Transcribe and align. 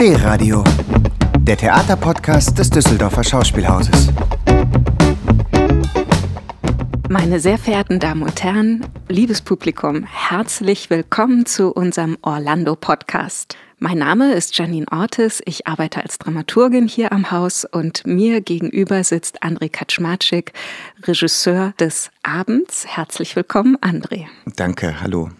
D-Radio, 0.00 0.62
der 1.40 1.56
Theaterpodcast 1.56 2.56
des 2.56 2.70
Düsseldorfer 2.70 3.24
Schauspielhauses. 3.24 4.10
Meine 7.08 7.40
sehr 7.40 7.58
verehrten 7.58 7.98
Damen 7.98 8.22
und 8.22 8.44
Herren, 8.44 8.86
liebes 9.08 9.42
Publikum, 9.42 10.04
herzlich 10.04 10.88
willkommen 10.88 11.46
zu 11.46 11.72
unserem 11.72 12.16
Orlando-Podcast. 12.22 13.56
Mein 13.80 13.98
Name 13.98 14.34
ist 14.34 14.56
Janine 14.56 14.86
Ortis, 14.88 15.42
ich 15.44 15.66
arbeite 15.66 16.00
als 16.00 16.18
Dramaturgin 16.18 16.86
hier 16.86 17.10
am 17.10 17.32
Haus 17.32 17.64
und 17.64 18.06
mir 18.06 18.40
gegenüber 18.40 19.02
sitzt 19.02 19.42
André 19.42 19.68
Kaczmarczyk, 19.68 20.52
Regisseur 21.02 21.72
des 21.80 22.12
Abends. 22.22 22.86
Herzlich 22.86 23.34
willkommen, 23.34 23.76
André. 23.78 24.26
Danke, 24.54 25.00
hallo. 25.00 25.30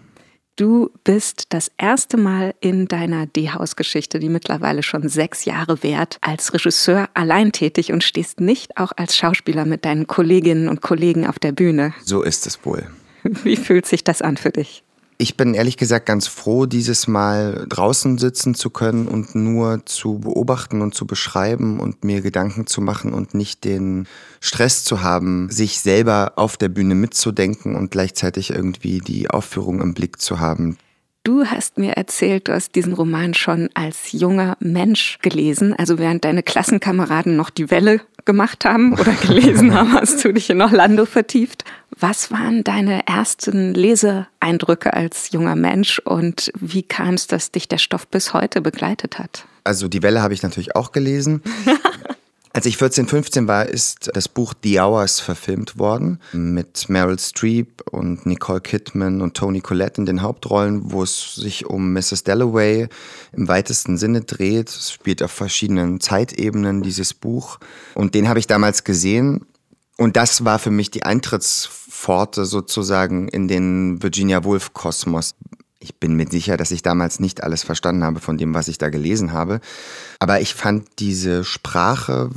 Du 0.58 0.90
bist 1.04 1.44
das 1.50 1.70
erste 1.78 2.16
Mal 2.16 2.52
in 2.58 2.88
deiner 2.88 3.26
D-Haus-Geschichte, 3.26 4.18
die 4.18 4.28
mittlerweile 4.28 4.82
schon 4.82 5.08
sechs 5.08 5.44
Jahre 5.44 5.84
währt, 5.84 6.18
als 6.20 6.52
Regisseur 6.52 7.08
allein 7.14 7.52
tätig 7.52 7.92
und 7.92 8.02
stehst 8.02 8.40
nicht 8.40 8.76
auch 8.76 8.90
als 8.96 9.16
Schauspieler 9.16 9.66
mit 9.66 9.84
deinen 9.84 10.08
Kolleginnen 10.08 10.68
und 10.68 10.82
Kollegen 10.82 11.28
auf 11.28 11.38
der 11.38 11.52
Bühne. 11.52 11.94
So 12.04 12.22
ist 12.22 12.44
es 12.48 12.66
wohl. 12.66 12.88
Wie 13.22 13.54
fühlt 13.54 13.86
sich 13.86 14.02
das 14.02 14.20
an 14.20 14.36
für 14.36 14.50
dich? 14.50 14.82
Ich 15.20 15.36
bin 15.36 15.54
ehrlich 15.54 15.76
gesagt 15.76 16.06
ganz 16.06 16.28
froh, 16.28 16.66
dieses 16.66 17.08
Mal 17.08 17.66
draußen 17.68 18.18
sitzen 18.18 18.54
zu 18.54 18.70
können 18.70 19.08
und 19.08 19.34
nur 19.34 19.84
zu 19.84 20.20
beobachten 20.20 20.80
und 20.80 20.94
zu 20.94 21.08
beschreiben 21.08 21.80
und 21.80 22.04
mir 22.04 22.20
Gedanken 22.20 22.68
zu 22.68 22.80
machen 22.80 23.12
und 23.12 23.34
nicht 23.34 23.64
den 23.64 24.06
Stress 24.40 24.84
zu 24.84 25.02
haben, 25.02 25.50
sich 25.50 25.80
selber 25.80 26.34
auf 26.36 26.56
der 26.56 26.68
Bühne 26.68 26.94
mitzudenken 26.94 27.74
und 27.74 27.90
gleichzeitig 27.90 28.50
irgendwie 28.50 29.00
die 29.00 29.28
Aufführung 29.28 29.80
im 29.80 29.92
Blick 29.92 30.20
zu 30.20 30.38
haben. 30.38 30.78
Du 31.28 31.44
hast 31.44 31.76
mir 31.76 31.92
erzählt, 31.92 32.48
du 32.48 32.54
hast 32.54 32.74
diesen 32.74 32.94
Roman 32.94 33.34
schon 33.34 33.68
als 33.74 34.12
junger 34.12 34.56
Mensch 34.60 35.18
gelesen, 35.20 35.74
also 35.74 35.98
während 35.98 36.24
deine 36.24 36.42
Klassenkameraden 36.42 37.36
noch 37.36 37.50
die 37.50 37.70
Welle 37.70 38.00
gemacht 38.24 38.64
haben 38.64 38.94
oder 38.94 39.12
gelesen 39.26 39.74
haben, 39.74 39.92
hast 39.92 40.24
du 40.24 40.32
dich 40.32 40.48
in 40.48 40.62
Orlando 40.62 41.04
vertieft. 41.04 41.64
Was 41.90 42.30
waren 42.30 42.64
deine 42.64 43.06
ersten 43.06 43.74
Leseeindrücke 43.74 44.94
als 44.94 45.30
junger 45.30 45.54
Mensch 45.54 45.98
und 45.98 46.50
wie 46.58 46.82
kam 46.82 47.12
es, 47.12 47.26
dass 47.26 47.52
dich 47.52 47.68
der 47.68 47.76
Stoff 47.76 48.08
bis 48.08 48.32
heute 48.32 48.62
begleitet 48.62 49.18
hat? 49.18 49.44
Also 49.64 49.86
die 49.86 50.02
Welle 50.02 50.22
habe 50.22 50.32
ich 50.32 50.42
natürlich 50.42 50.76
auch 50.76 50.92
gelesen. 50.92 51.42
Als 52.52 52.66
ich 52.66 52.76
14, 52.78 53.06
15 53.06 53.46
war, 53.46 53.66
ist 53.66 54.10
das 54.14 54.28
Buch 54.28 54.54
The 54.62 54.80
Hours 54.80 55.20
verfilmt 55.20 55.78
worden 55.78 56.20
mit 56.32 56.88
Meryl 56.88 57.18
Streep 57.18 57.82
und 57.90 58.26
Nicole 58.26 58.60
Kidman 58.60 59.20
und 59.20 59.36
Tony 59.36 59.60
Collette 59.60 60.00
in 60.00 60.06
den 60.06 60.22
Hauptrollen, 60.22 60.90
wo 60.92 61.02
es 61.02 61.34
sich 61.34 61.66
um 61.66 61.92
Mrs. 61.92 62.24
Dalloway 62.24 62.88
im 63.32 63.48
weitesten 63.48 63.98
Sinne 63.98 64.22
dreht. 64.22 64.70
Es 64.70 64.90
spielt 64.92 65.22
auf 65.22 65.30
verschiedenen 65.30 66.00
Zeitebenen 66.00 66.82
dieses 66.82 67.14
Buch 67.14 67.58
und 67.94 68.14
den 68.14 68.28
habe 68.28 68.38
ich 68.38 68.46
damals 68.46 68.84
gesehen 68.84 69.44
und 69.98 70.16
das 70.16 70.44
war 70.44 70.60
für 70.60 70.70
mich 70.70 70.92
die 70.92 71.02
Eintrittspforte 71.02 72.44
sozusagen 72.44 73.26
in 73.26 73.48
den 73.48 74.00
Virginia 74.00 74.44
Woolf 74.44 74.72
Kosmos. 74.72 75.34
Ich 75.80 75.96
bin 76.00 76.14
mir 76.14 76.26
sicher, 76.28 76.56
dass 76.56 76.72
ich 76.72 76.82
damals 76.82 77.20
nicht 77.20 77.42
alles 77.42 77.62
verstanden 77.62 78.02
habe 78.02 78.20
von 78.20 78.36
dem, 78.36 78.54
was 78.54 78.68
ich 78.68 78.78
da 78.78 78.88
gelesen 78.88 79.32
habe. 79.32 79.60
Aber 80.18 80.40
ich 80.40 80.54
fand 80.54 80.88
diese 80.98 81.44
Sprache 81.44 82.30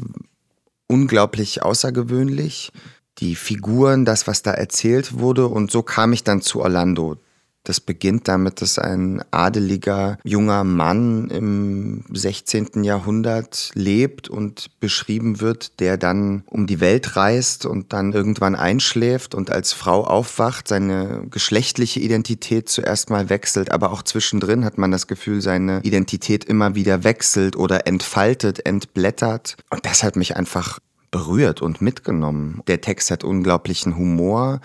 unglaublich 0.88 1.64
außergewöhnlich. 1.64 2.72
Die 3.17 3.36
Figuren, 3.36 4.06
das, 4.06 4.28
was 4.28 4.44
da 4.44 4.52
erzählt 4.52 5.19
wurde. 5.19 5.47
Und 5.47 5.72
so 5.72 5.81
kam 5.81 6.14
ich 6.14 6.23
dann 6.23 6.42
zu 6.42 6.62
Orlando. 6.62 7.17
Das 7.63 7.79
beginnt 7.79 8.27
damit, 8.27 8.61
dass 8.61 8.79
ein 8.79 9.23
adeliger 9.29 10.17
junger 10.23 10.63
Mann 10.63 11.29
im 11.29 12.03
16. 12.11 12.83
Jahrhundert 12.83 13.71
lebt 13.75 14.29
und 14.29 14.79
beschrieben 14.79 15.41
wird, 15.41 15.79
der 15.79 15.97
dann 15.97 16.44
um 16.47 16.66
die 16.66 16.79
Welt 16.79 17.16
reist 17.16 17.67
und 17.67 17.94
dann 17.94 18.13
irgendwann 18.13 18.55
einschläft 18.55 19.35
und 19.35 19.51
als 19.51 19.73
Frau 19.73 20.03
aufwacht, 20.03 20.67
seine 20.67 21.27
geschlechtliche 21.29 22.00
Identität 22.00 22.67
zuerst 22.67 23.11
mal 23.11 23.29
wechselt, 23.29 23.71
aber 23.71 23.91
auch 23.91 24.01
zwischendrin 24.01 24.66
hat 24.66 24.79
man 24.79 24.89
das 24.89 25.05
Gefühl, 25.05 25.41
seine 25.41 25.81
Identität 25.83 26.44
immer 26.45 26.73
wieder 26.73 27.03
wechselt 27.03 27.55
oder 27.55 27.85
entfaltet, 27.85 28.66
entblättert. 28.66 29.57
Und 29.69 29.85
das 29.85 30.01
hat 30.01 30.16
mich 30.16 30.35
einfach 30.35 30.79
berührt 31.11 31.61
und 31.61 31.81
mitgenommen. 31.81 32.61
Der 32.67 32.81
Text 32.81 33.11
hat 33.11 33.23
unglaublichen 33.23 33.97
Humor 33.97 34.61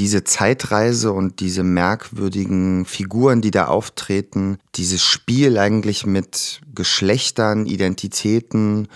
diese 0.00 0.24
Zeitreise 0.24 1.12
und 1.12 1.40
diese 1.40 1.62
merkwürdigen 1.62 2.86
Figuren, 2.86 3.42
die 3.42 3.50
da 3.50 3.66
auftreten, 3.66 4.56
dieses 4.74 5.02
Spiel 5.02 5.58
eigentlich 5.58 6.06
mit 6.06 6.62
Geschlechtern, 6.74 7.66
Identitäten, 7.66 8.88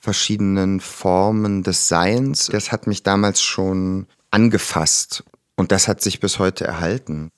verschiedenen 0.00 0.80
Formen 0.80 1.62
des 1.62 1.86
Seins, 1.86 2.48
das 2.50 2.72
hat 2.72 2.88
mich 2.88 3.04
damals 3.04 3.40
schon 3.40 4.08
angefasst 4.32 5.22
und 5.54 5.70
das 5.70 5.86
hat 5.86 6.00
sich 6.00 6.18
bis 6.18 6.40
heute 6.40 6.64
erhalten. 6.64 7.30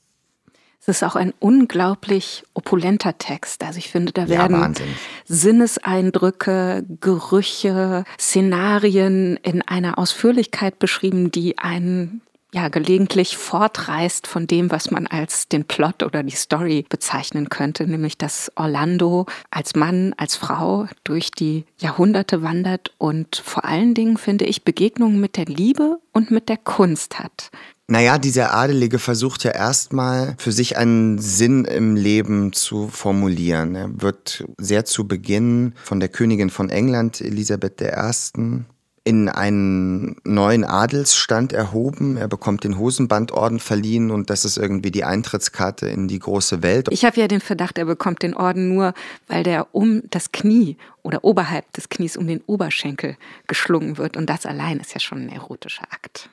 Es 0.81 0.89
ist 0.89 1.05
auch 1.05 1.15
ein 1.15 1.35
unglaublich 1.41 2.45
opulenter 2.55 3.19
Text. 3.19 3.63
Also 3.63 3.77
ich 3.77 3.91
finde, 3.91 4.13
da 4.13 4.31
werden 4.31 4.57
ja, 4.57 4.85
Sinneseindrücke, 5.27 6.87
Gerüche, 7.01 8.05
Szenarien 8.19 9.37
in 9.43 9.61
einer 9.61 9.99
Ausführlichkeit 9.99 10.79
beschrieben, 10.79 11.31
die 11.31 11.59
einen 11.59 12.23
ja 12.53 12.69
gelegentlich 12.69 13.37
fortreißt 13.37 14.27
von 14.27 14.47
dem, 14.47 14.71
was 14.71 14.91
man 14.91 15.07
als 15.07 15.49
den 15.49 15.65
Plot 15.65 16.03
oder 16.03 16.23
die 16.23 16.35
Story 16.35 16.85
bezeichnen 16.89 17.49
könnte, 17.49 17.87
nämlich 17.87 18.19
dass 18.19 18.51
Orlando 18.57 19.27
als 19.51 19.75
Mann, 19.75 20.15
als 20.17 20.37
Frau 20.37 20.87
durch 21.05 21.31
die 21.31 21.65
Jahrhunderte 21.79 22.43
wandert 22.43 22.93
und 22.99 23.37
vor 23.37 23.65
allen 23.65 23.95
Dingen, 23.95 24.17
finde 24.17 24.45
ich, 24.45 24.65
Begegnungen 24.65 25.21
mit 25.21 25.37
der 25.37 25.47
Liebe 25.47 26.01
und 26.13 26.31
mit 26.31 26.49
der 26.49 26.59
Kunst 26.59 27.19
hat. 27.19 27.51
Naja, 27.91 28.19
dieser 28.19 28.55
Adelige 28.55 29.01
versucht 29.01 29.43
ja 29.43 29.51
erstmal 29.51 30.37
für 30.39 30.53
sich 30.53 30.77
einen 30.77 31.19
Sinn 31.19 31.65
im 31.65 31.97
Leben 31.97 32.53
zu 32.53 32.87
formulieren. 32.87 33.75
Er 33.75 34.01
wird 34.01 34.45
sehr 34.59 34.85
zu 34.85 35.09
Beginn 35.09 35.75
von 35.83 35.99
der 35.99 36.09
Königin 36.09 36.51
von 36.51 36.71
England, 36.71 37.21
Elisabeth 37.21 37.81
I., 37.81 38.63
in 39.03 39.29
einen 39.29 40.17
neuen 40.25 40.65
Adelsstand 40.65 41.53
erhoben. 41.53 42.17
Er 42.17 42.29
bekommt 42.29 42.65
den 42.65 42.79
Hosenbandorden 42.79 43.59
verliehen 43.59 44.11
und 44.11 44.29
das 44.29 44.45
ist 44.45 44.59
irgendwie 44.59 44.91
die 44.91 45.05
Eintrittskarte 45.05 45.89
in 45.89 46.07
die 46.07 46.19
große 46.19 46.63
Welt. 46.63 46.89
Ich 46.91 47.05
habe 47.05 47.19
ja 47.19 47.27
den 47.27 47.41
Verdacht, 47.41 47.79
er 47.79 47.87
bekommt 47.87 48.23
den 48.23 48.35
Orden 48.35 48.69
nur, 48.69 48.93
weil 49.27 49.43
der 49.43 49.75
um 49.75 50.03
das 50.11 50.33
Knie 50.33 50.77
oder 51.03 51.25
oberhalb 51.25 51.73
des 51.73 51.89
Knies 51.89 52.17
um 52.17 52.27
den 52.27 52.43
Oberschenkel 52.47 53.17
geschlungen 53.47 53.97
wird 53.97 54.17
und 54.17 54.29
das 54.29 54.45
allein 54.45 54.81
ist 54.81 54.93
ja 54.93 55.01
schon 55.01 55.27
ein 55.27 55.29
erotischer 55.31 55.85
Akt. 55.91 56.29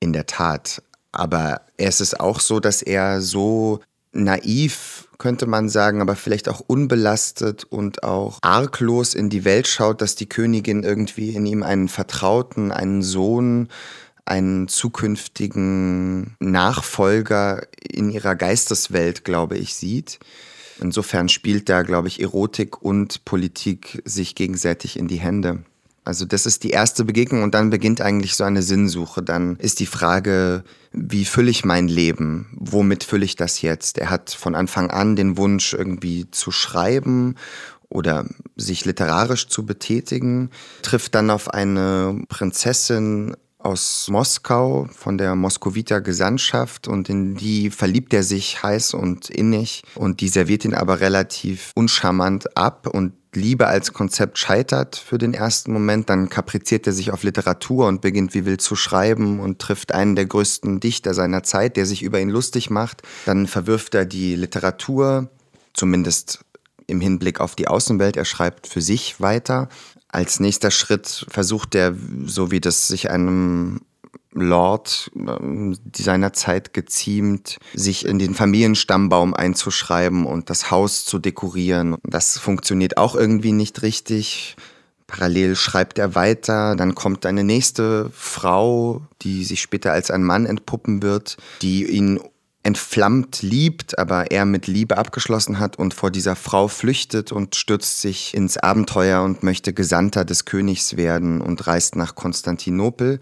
In 0.00 0.12
der 0.12 0.26
Tat. 0.26 0.82
Aber 1.12 1.62
es 1.76 2.00
ist 2.00 2.18
auch 2.18 2.40
so, 2.40 2.60
dass 2.60 2.82
er 2.82 3.20
so 3.20 3.80
naiv 4.12 5.08
könnte 5.18 5.46
man 5.46 5.68
sagen, 5.68 6.00
aber 6.00 6.16
vielleicht 6.16 6.48
auch 6.48 6.60
unbelastet 6.60 7.64
und 7.64 8.02
auch 8.02 8.38
arglos 8.42 9.14
in 9.14 9.30
die 9.30 9.44
Welt 9.44 9.66
schaut, 9.66 10.00
dass 10.02 10.14
die 10.14 10.28
Königin 10.28 10.82
irgendwie 10.82 11.34
in 11.34 11.46
ihm 11.46 11.62
einen 11.62 11.88
Vertrauten, 11.88 12.72
einen 12.72 13.02
Sohn, 13.02 13.68
einen 14.24 14.68
zukünftigen 14.68 16.36
Nachfolger 16.40 17.62
in 17.80 18.10
ihrer 18.10 18.34
Geisteswelt, 18.34 19.24
glaube 19.24 19.56
ich, 19.56 19.74
sieht. 19.74 20.18
Insofern 20.80 21.28
spielt 21.28 21.68
da, 21.68 21.82
glaube 21.82 22.08
ich, 22.08 22.20
Erotik 22.20 22.82
und 22.82 23.24
Politik 23.24 24.02
sich 24.04 24.34
gegenseitig 24.34 24.98
in 24.98 25.08
die 25.08 25.16
Hände. 25.20 25.64
Also 26.06 26.24
das 26.24 26.46
ist 26.46 26.62
die 26.62 26.70
erste 26.70 27.04
Begegnung 27.04 27.42
und 27.42 27.52
dann 27.52 27.68
beginnt 27.68 28.00
eigentlich 28.00 28.36
so 28.36 28.44
eine 28.44 28.62
Sinnsuche. 28.62 29.24
Dann 29.24 29.56
ist 29.56 29.80
die 29.80 29.86
Frage, 29.86 30.62
wie 30.92 31.24
fülle 31.24 31.50
ich 31.50 31.64
mein 31.64 31.88
Leben? 31.88 32.46
Womit 32.56 33.02
fülle 33.02 33.24
ich 33.24 33.34
das 33.34 33.60
jetzt? 33.60 33.98
Er 33.98 34.08
hat 34.08 34.30
von 34.30 34.54
Anfang 34.54 34.88
an 34.92 35.16
den 35.16 35.36
Wunsch, 35.36 35.74
irgendwie 35.74 36.30
zu 36.30 36.52
schreiben 36.52 37.34
oder 37.88 38.24
sich 38.54 38.84
literarisch 38.84 39.48
zu 39.48 39.66
betätigen, 39.66 40.50
trifft 40.82 41.16
dann 41.16 41.28
auf 41.28 41.52
eine 41.52 42.22
Prinzessin 42.28 43.34
aus 43.58 44.06
Moskau 44.08 44.88
von 44.94 45.18
der 45.18 45.34
Moskowiter 45.34 46.00
Gesandtschaft 46.00 46.86
und 46.86 47.08
in 47.08 47.34
die 47.34 47.70
verliebt 47.70 48.14
er 48.14 48.22
sich 48.22 48.62
heiß 48.62 48.94
und 48.94 49.28
innig 49.28 49.82
und 49.96 50.20
die 50.20 50.28
serviert 50.28 50.64
ihn 50.64 50.74
aber 50.74 51.00
relativ 51.00 51.72
uncharmant 51.74 52.56
ab 52.56 52.86
und 52.86 53.12
Liebe 53.36 53.68
als 53.68 53.92
Konzept 53.92 54.38
scheitert 54.38 54.96
für 54.96 55.18
den 55.18 55.34
ersten 55.34 55.72
Moment, 55.72 56.10
dann 56.10 56.28
kapriziert 56.28 56.86
er 56.86 56.92
sich 56.92 57.12
auf 57.12 57.22
Literatur 57.22 57.86
und 57.86 58.00
beginnt 58.00 58.34
wie 58.34 58.44
wild 58.44 58.60
zu 58.60 58.74
schreiben 58.74 59.38
und 59.38 59.60
trifft 59.60 59.92
einen 59.92 60.16
der 60.16 60.26
größten 60.26 60.80
Dichter 60.80 61.14
seiner 61.14 61.44
Zeit, 61.44 61.76
der 61.76 61.86
sich 61.86 62.02
über 62.02 62.20
ihn 62.20 62.30
lustig 62.30 62.70
macht. 62.70 63.02
Dann 63.26 63.46
verwirft 63.46 63.94
er 63.94 64.06
die 64.06 64.34
Literatur, 64.34 65.30
zumindest 65.74 66.40
im 66.86 67.00
Hinblick 67.00 67.40
auf 67.40 67.54
die 67.54 67.68
Außenwelt. 67.68 68.16
Er 68.16 68.24
schreibt 68.24 68.66
für 68.66 68.80
sich 68.80 69.20
weiter. 69.20 69.68
Als 70.08 70.40
nächster 70.40 70.70
Schritt 70.70 71.26
versucht 71.28 71.74
er, 71.74 71.94
so 72.24 72.50
wie 72.50 72.60
das 72.60 72.88
sich 72.88 73.10
einem 73.10 73.80
Lord 74.36 75.10
äh, 75.16 75.74
seiner 75.96 76.32
Zeit 76.32 76.72
geziemt, 76.72 77.58
sich 77.74 78.06
in 78.06 78.18
den 78.18 78.34
Familienstammbaum 78.34 79.34
einzuschreiben 79.34 80.26
und 80.26 80.50
das 80.50 80.70
Haus 80.70 81.04
zu 81.04 81.18
dekorieren. 81.18 81.96
Das 82.04 82.38
funktioniert 82.38 82.96
auch 82.98 83.14
irgendwie 83.14 83.52
nicht 83.52 83.82
richtig. 83.82 84.56
Parallel 85.06 85.54
schreibt 85.54 85.98
er 85.98 86.14
weiter, 86.14 86.74
dann 86.74 86.94
kommt 86.94 87.26
eine 87.26 87.44
nächste 87.44 88.10
Frau, 88.12 89.02
die 89.22 89.44
sich 89.44 89.60
später 89.60 89.92
als 89.92 90.10
ein 90.10 90.24
Mann 90.24 90.46
entpuppen 90.46 91.00
wird, 91.02 91.36
die 91.62 91.84
ihn 91.84 92.20
entflammt 92.66 93.42
liebt, 93.42 93.96
aber 93.96 94.32
er 94.32 94.44
mit 94.44 94.66
Liebe 94.66 94.98
abgeschlossen 94.98 95.60
hat 95.60 95.78
und 95.78 95.94
vor 95.94 96.10
dieser 96.10 96.34
Frau 96.34 96.66
flüchtet 96.66 97.30
und 97.30 97.54
stürzt 97.54 98.00
sich 98.00 98.34
ins 98.34 98.56
Abenteuer 98.56 99.22
und 99.22 99.44
möchte 99.44 99.72
Gesandter 99.72 100.24
des 100.24 100.46
Königs 100.46 100.96
werden 100.96 101.40
und 101.40 101.64
reist 101.68 101.94
nach 101.94 102.16
Konstantinopel. 102.16 103.20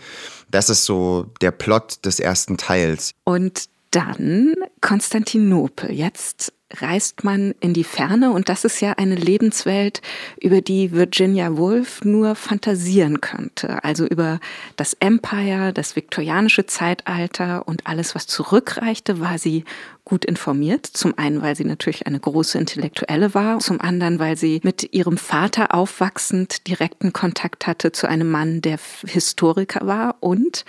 Das 0.54 0.70
ist 0.70 0.84
so 0.84 1.26
der 1.40 1.50
Plot 1.50 2.04
des 2.04 2.20
ersten 2.20 2.56
Teils. 2.56 3.10
Und 3.24 3.64
dann 3.94 4.54
Konstantinopel. 4.80 5.92
Jetzt 5.92 6.52
reist 6.80 7.22
man 7.22 7.54
in 7.60 7.72
die 7.72 7.84
Ferne 7.84 8.32
und 8.32 8.48
das 8.48 8.64
ist 8.64 8.80
ja 8.80 8.94
eine 8.94 9.14
Lebenswelt, 9.14 10.02
über 10.40 10.60
die 10.60 10.90
Virginia 10.90 11.56
Woolf 11.56 12.04
nur 12.04 12.34
fantasieren 12.34 13.20
könnte. 13.20 13.84
Also 13.84 14.06
über 14.06 14.40
das 14.76 14.94
Empire, 14.94 15.72
das 15.72 15.94
viktorianische 15.94 16.66
Zeitalter 16.66 17.68
und 17.68 17.86
alles, 17.86 18.16
was 18.16 18.26
zurückreichte, 18.26 19.20
war 19.20 19.38
sie 19.38 19.64
gut 20.04 20.24
informiert. 20.24 20.86
Zum 20.86 21.16
einen, 21.16 21.42
weil 21.42 21.54
sie 21.54 21.64
natürlich 21.64 22.06
eine 22.06 22.18
große 22.18 22.58
Intellektuelle 22.58 23.34
war, 23.34 23.60
zum 23.60 23.80
anderen, 23.80 24.18
weil 24.18 24.36
sie 24.36 24.60
mit 24.64 24.92
ihrem 24.92 25.16
Vater 25.16 25.74
aufwachsend 25.74 26.66
direkten 26.66 27.12
Kontakt 27.12 27.66
hatte 27.68 27.92
zu 27.92 28.08
einem 28.08 28.30
Mann, 28.30 28.60
der 28.60 28.78
Historiker 29.06 29.86
war 29.86 30.16
und 30.20 30.64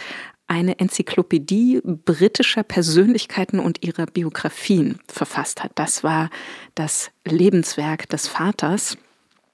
eine 0.47 0.79
Enzyklopädie 0.79 1.81
britischer 1.83 2.63
Persönlichkeiten 2.63 3.59
und 3.59 3.83
ihrer 3.83 4.05
Biografien 4.05 4.99
verfasst 5.07 5.63
hat. 5.63 5.71
Das 5.75 6.03
war 6.03 6.29
das 6.75 7.11
Lebenswerk 7.25 8.09
des 8.09 8.27
Vaters. 8.27 8.97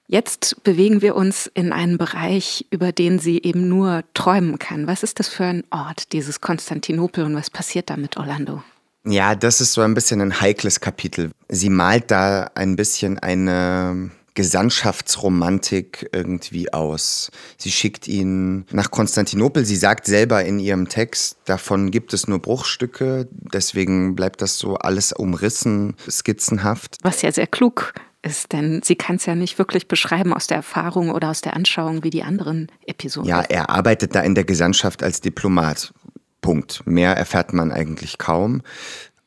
Jetzt 0.06 0.62
bewegen 0.62 1.00
wir 1.00 1.16
uns 1.16 1.50
in 1.54 1.72
einen 1.72 1.96
Bereich, 1.96 2.66
über 2.70 2.92
den 2.92 3.18
sie 3.18 3.40
eben 3.42 3.68
nur 3.68 4.04
träumen 4.12 4.58
kann. 4.58 4.86
Was 4.86 5.02
ist 5.02 5.18
das 5.18 5.28
für 5.28 5.44
ein 5.44 5.64
Ort, 5.70 6.12
dieses 6.12 6.40
Konstantinopel, 6.40 7.24
und 7.24 7.34
was 7.34 7.48
passiert 7.48 7.88
da 7.88 7.96
mit 7.96 8.18
Orlando? 8.18 8.62
Ja, 9.04 9.34
das 9.34 9.60
ist 9.60 9.72
so 9.72 9.80
ein 9.80 9.94
bisschen 9.94 10.20
ein 10.20 10.40
heikles 10.40 10.80
Kapitel. 10.80 11.30
Sie 11.48 11.70
malt 11.70 12.10
da 12.10 12.50
ein 12.54 12.76
bisschen 12.76 13.18
eine 13.18 14.10
Gesandtschaftsromantik 14.34 16.08
irgendwie 16.12 16.72
aus. 16.72 17.30
Sie 17.58 17.70
schickt 17.70 18.08
ihn 18.08 18.64
nach 18.70 18.90
Konstantinopel. 18.90 19.64
Sie 19.64 19.76
sagt 19.76 20.06
selber 20.06 20.44
in 20.44 20.58
ihrem 20.58 20.88
Text, 20.88 21.38
davon 21.44 21.90
gibt 21.90 22.14
es 22.14 22.28
nur 22.28 22.38
Bruchstücke. 22.38 23.28
Deswegen 23.30 24.14
bleibt 24.14 24.40
das 24.40 24.58
so 24.58 24.76
alles 24.76 25.12
umrissen, 25.12 25.96
skizzenhaft. 26.08 26.96
Was 27.02 27.22
ja 27.22 27.30
sehr 27.32 27.46
klug 27.46 27.92
ist, 28.22 28.52
denn 28.52 28.80
sie 28.82 28.96
kann 28.96 29.16
es 29.16 29.26
ja 29.26 29.34
nicht 29.34 29.58
wirklich 29.58 29.88
beschreiben 29.88 30.32
aus 30.32 30.46
der 30.46 30.58
Erfahrung 30.58 31.10
oder 31.10 31.30
aus 31.30 31.40
der 31.40 31.54
Anschauung 31.54 32.04
wie 32.04 32.10
die 32.10 32.22
anderen 32.22 32.68
Episoden. 32.86 33.28
Ja, 33.28 33.42
er 33.42 33.70
arbeitet 33.70 34.14
da 34.14 34.20
in 34.20 34.34
der 34.34 34.44
Gesandtschaft 34.44 35.02
als 35.02 35.20
Diplomat. 35.20 35.92
Punkt. 36.40 36.82
Mehr 36.86 37.16
erfährt 37.16 37.52
man 37.52 37.70
eigentlich 37.70 38.18
kaum. 38.18 38.62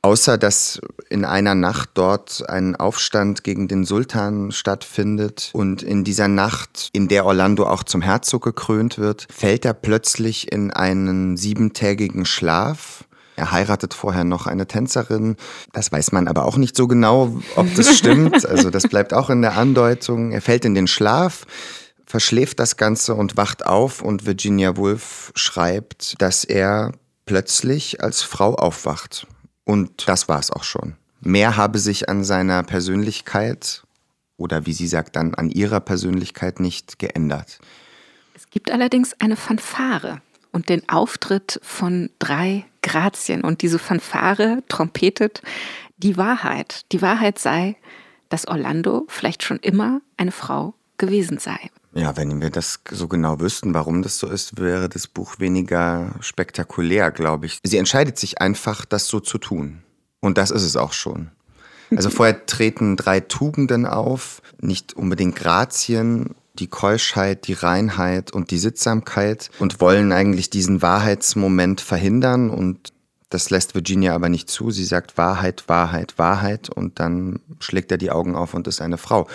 Außer 0.05 0.37
dass 0.37 0.79
in 1.09 1.25
einer 1.25 1.55
Nacht 1.55 1.89
dort 1.95 2.47
ein 2.47 2.75
Aufstand 2.75 3.43
gegen 3.43 3.67
den 3.67 3.85
Sultan 3.85 4.51
stattfindet 4.51 5.49
und 5.53 5.81
in 5.81 6.03
dieser 6.03 6.27
Nacht, 6.27 6.89
in 6.93 7.07
der 7.07 7.25
Orlando 7.25 7.65
auch 7.65 7.83
zum 7.83 8.03
Herzog 8.03 8.43
gekrönt 8.43 8.99
wird, 8.99 9.25
fällt 9.33 9.65
er 9.65 9.73
plötzlich 9.73 10.51
in 10.51 10.69
einen 10.69 11.37
siebentägigen 11.37 12.27
Schlaf. 12.27 13.05
Er 13.35 13.51
heiratet 13.51 13.95
vorher 13.95 14.25
noch 14.25 14.45
eine 14.45 14.67
Tänzerin. 14.67 15.37
Das 15.73 15.91
weiß 15.91 16.11
man 16.11 16.27
aber 16.27 16.45
auch 16.45 16.57
nicht 16.57 16.77
so 16.77 16.87
genau, 16.87 17.41
ob 17.55 17.73
das 17.73 17.97
stimmt. 17.97 18.45
Also 18.45 18.69
das 18.69 18.83
bleibt 18.83 19.11
auch 19.11 19.31
in 19.31 19.41
der 19.41 19.57
Andeutung. 19.57 20.33
Er 20.33 20.41
fällt 20.43 20.65
in 20.65 20.75
den 20.75 20.85
Schlaf, 20.85 21.47
verschläft 22.05 22.59
das 22.59 22.77
Ganze 22.77 23.15
und 23.15 23.37
wacht 23.37 23.65
auf 23.65 24.03
und 24.03 24.27
Virginia 24.27 24.77
Woolf 24.77 25.31
schreibt, 25.33 26.21
dass 26.21 26.43
er 26.43 26.91
plötzlich 27.25 28.03
als 28.03 28.21
Frau 28.21 28.53
aufwacht. 28.53 29.25
Und 29.65 30.07
das 30.07 30.29
war 30.29 30.39
es 30.39 30.51
auch 30.51 30.63
schon. 30.63 30.95
Mehr 31.21 31.57
habe 31.57 31.79
sich 31.79 32.07
an 32.07 32.23
seiner 32.23 32.63
Persönlichkeit 32.63 33.83
oder 34.37 34.65
wie 34.65 34.73
sie 34.73 34.87
sagt 34.87 35.15
dann 35.15 35.33
an 35.33 35.49
ihrer 35.49 35.79
Persönlichkeit 35.79 36.59
nicht 36.59 36.99
geändert. 36.99 37.59
Es 38.35 38.49
gibt 38.49 38.71
allerdings 38.71 39.13
eine 39.19 39.35
Fanfare 39.35 40.21
und 40.51 40.69
den 40.69 40.87
Auftritt 40.87 41.59
von 41.63 42.09
drei 42.19 42.65
Grazien. 42.81 43.41
Und 43.41 43.61
diese 43.61 43.79
Fanfare 43.79 44.63
trompetet 44.69 45.41
die 45.97 46.17
Wahrheit. 46.17 46.85
Die 46.91 47.01
Wahrheit 47.01 47.39
sei, 47.39 47.75
dass 48.29 48.47
Orlando 48.47 49.05
vielleicht 49.07 49.43
schon 49.43 49.57
immer 49.57 50.01
eine 50.17 50.31
Frau 50.31 50.73
gewesen 50.97 51.39
sei. 51.39 51.57
Ja, 51.95 52.17
wenn 52.17 52.41
wir 52.41 52.49
das 52.49 52.81
so 52.91 53.07
genau 53.07 53.39
wüssten, 53.39 53.73
warum 53.73 54.01
das 54.01 54.19
so 54.19 54.27
ist, 54.27 54.59
wäre 54.59 54.89
das 54.89 55.07
Buch 55.07 55.39
weniger 55.39 56.13
spektakulär, 56.19 57.09
glaube 57.11 57.45
ich. 57.45 57.59
Sie 57.63 57.77
entscheidet 57.77 58.19
sich 58.19 58.41
einfach, 58.41 58.83
das 58.83 59.07
so 59.07 59.21
zu 59.21 59.37
tun. 59.37 59.81
Und 60.19 60.37
das 60.37 60.51
ist 60.51 60.63
es 60.63 60.75
auch 60.75 60.91
schon. 60.91 61.31
Also 61.95 62.09
vorher 62.11 62.45
treten 62.45 62.97
drei 62.97 63.21
Tugenden 63.21 63.85
auf, 63.85 64.41
nicht 64.59 64.93
unbedingt 64.93 65.37
Grazien, 65.37 66.35
die 66.59 66.67
Keuschheit, 66.67 67.47
die 67.47 67.53
Reinheit 67.53 68.31
und 68.31 68.51
die 68.51 68.57
Sittsamkeit 68.57 69.49
und 69.59 69.79
wollen 69.79 70.11
eigentlich 70.11 70.49
diesen 70.49 70.81
Wahrheitsmoment 70.81 71.79
verhindern 71.79 72.49
und 72.49 72.91
das 73.29 73.49
lässt 73.49 73.75
Virginia 73.75 74.13
aber 74.13 74.29
nicht 74.29 74.49
zu. 74.49 74.71
Sie 74.71 74.85
sagt 74.85 75.17
Wahrheit, 75.17 75.65
Wahrheit, 75.67 76.17
Wahrheit 76.17 76.69
und 76.69 76.99
dann 76.99 77.39
schlägt 77.59 77.91
er 77.91 77.97
die 77.97 78.11
Augen 78.11 78.35
auf 78.35 78.53
und 78.53 78.67
ist 78.67 78.81
eine 78.81 78.97
Frau. 78.97 79.27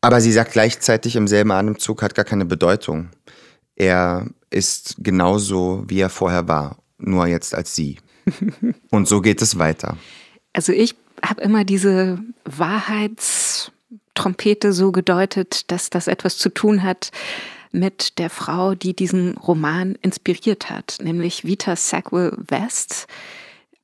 Aber 0.00 0.20
sie 0.20 0.32
sagt 0.32 0.52
gleichzeitig 0.52 1.16
im 1.16 1.26
selben 1.28 1.50
Atemzug, 1.50 2.02
hat 2.02 2.14
gar 2.14 2.24
keine 2.24 2.46
Bedeutung. 2.46 3.10
Er 3.76 4.26
ist 4.50 4.96
genauso, 4.98 5.84
wie 5.86 6.00
er 6.00 6.10
vorher 6.10 6.48
war, 6.48 6.78
nur 6.98 7.26
jetzt 7.26 7.54
als 7.54 7.74
sie. 7.74 7.98
Und 8.90 9.08
so 9.08 9.20
geht 9.20 9.42
es 9.42 9.58
weiter. 9.58 9.98
Also 10.52 10.72
ich 10.72 10.94
habe 11.22 11.42
immer 11.42 11.64
diese 11.64 12.18
Wahrheitstrompete 12.44 14.72
so 14.72 14.92
gedeutet, 14.92 15.70
dass 15.70 15.90
das 15.90 16.06
etwas 16.06 16.38
zu 16.38 16.48
tun 16.48 16.82
hat 16.82 17.10
mit 17.72 18.18
der 18.18 18.30
Frau, 18.30 18.74
die 18.74 18.96
diesen 18.96 19.36
Roman 19.36 19.96
inspiriert 20.02 20.70
hat, 20.70 20.96
nämlich 21.00 21.44
Vita 21.44 21.76
Sackville 21.76 22.36
West, 22.48 23.06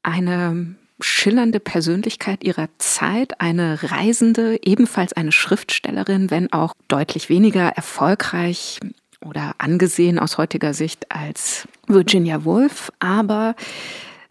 eine 0.03 0.75
schillernde 1.01 1.61
Persönlichkeit 1.61 2.45
ihrer 2.45 2.69
Zeit, 2.79 3.41
eine 3.41 3.83
Reisende, 3.83 4.59
ebenfalls 4.63 5.13
eine 5.13 5.33
Schriftstellerin, 5.33 6.31
wenn 6.31 6.53
auch 6.53 6.75
deutlich 6.89 7.29
weniger 7.29 7.69
erfolgreich 7.69 8.81
oder 9.25 9.55
angesehen 9.59 10.19
aus 10.19 10.39
heutiger 10.39 10.75
Sicht 10.75 11.11
als 11.11 11.69
Virginia 11.87 12.45
Woolf, 12.45 12.91
aber 12.99 13.57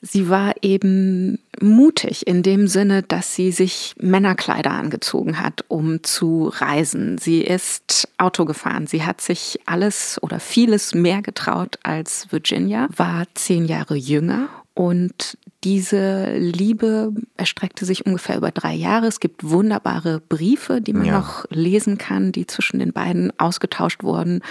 sie 0.01 0.29
war 0.29 0.53
eben 0.61 1.39
mutig 1.61 2.27
in 2.27 2.43
dem 2.43 2.67
Sinne, 2.67 3.03
dass 3.03 3.35
sie 3.35 3.51
sich 3.51 3.95
Männerkleider 3.99 4.71
angezogen 4.71 5.39
hat, 5.39 5.65
um 5.67 6.03
zu 6.03 6.51
reisen. 6.53 7.17
Sie 7.17 7.41
ist 7.41 8.07
Auto 8.17 8.45
gefahren. 8.45 8.87
Sie 8.87 9.03
hat 9.03 9.21
sich 9.21 9.59
alles 9.65 10.21
oder 10.21 10.39
vieles 10.39 10.93
mehr 10.93 11.21
getraut 11.21 11.79
als 11.83 12.31
Virginia, 12.31 12.87
war 12.95 13.25
zehn 13.35 13.65
Jahre 13.65 13.95
jünger 13.95 14.49
und 14.75 15.37
diese 15.63 16.37
Liebe 16.37 17.13
erstreckte 17.37 17.85
sich 17.85 18.05
ungefähr 18.05 18.37
über 18.37 18.51
drei 18.51 18.75
Jahre. 18.75 19.07
Es 19.07 19.19
gibt 19.19 19.49
wunderbare 19.49 20.19
Briefe, 20.19 20.81
die 20.81 20.93
man 20.93 21.05
ja. 21.05 21.17
noch 21.17 21.45
lesen 21.49 21.97
kann, 21.97 22.31
die 22.33 22.45
zwischen 22.45 22.79
den 22.79 22.91
beiden 22.93 23.37
ausgetauscht 23.39 24.03
wurden. 24.03 24.41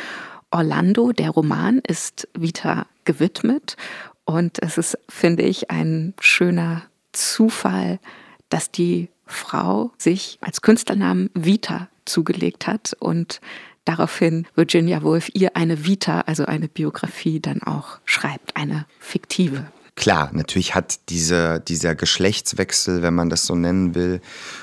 Orlando, 0.51 1.13
der 1.13 1.31
Roman, 1.31 1.79
ist 1.79 2.27
Vita 2.35 2.87
gewidmet. 3.05 3.77
Und 4.25 4.63
es 4.63 4.79
ist, 4.79 4.99
finde 5.09 5.43
ich, 5.43 5.71
ein 5.71 6.15
schöner 6.19 6.83
Zufall, 7.13 8.01
dass 8.49 8.71
die 8.71 9.11
Frau 9.27 9.93
sich 9.99 10.39
als 10.41 10.63
Künstlernamen 10.63 11.29
Vita 11.35 11.89
zugelegt 12.07 12.67
hat 12.67 12.97
und 12.99 13.41
daraufhin 13.85 14.47
Virginia 14.55 15.03
Woolf 15.03 15.29
ihr 15.35 15.55
eine 15.55 15.85
Vita, 15.85 16.23
also 16.23 16.47
eine 16.47 16.69
Biografie, 16.69 17.41
dann 17.41 17.63
auch 17.63 17.99
schreibt, 18.07 18.57
eine 18.57 18.87
fiktive. 18.99 19.67
Klar, 19.97 20.31
natürlich 20.33 20.75
hat 20.75 20.99
diese, 21.09 21.61
dieser 21.61 21.95
Geschlechtswechsel, 21.95 23.03
wenn 23.03 23.15
man 23.15 23.31
das 23.31 23.47
so 23.47 23.55
nennen 23.55 23.95
will, 23.95 24.21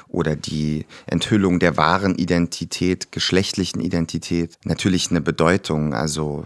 oder 0.09 0.35
die 0.35 0.85
Enthüllung 1.07 1.59
der 1.59 1.77
wahren 1.77 2.15
Identität, 2.15 3.13
geschlechtlichen 3.13 3.79
Identität, 3.79 4.57
natürlich 4.65 5.09
eine 5.09 5.21
Bedeutung. 5.21 5.93
Also 5.93 6.45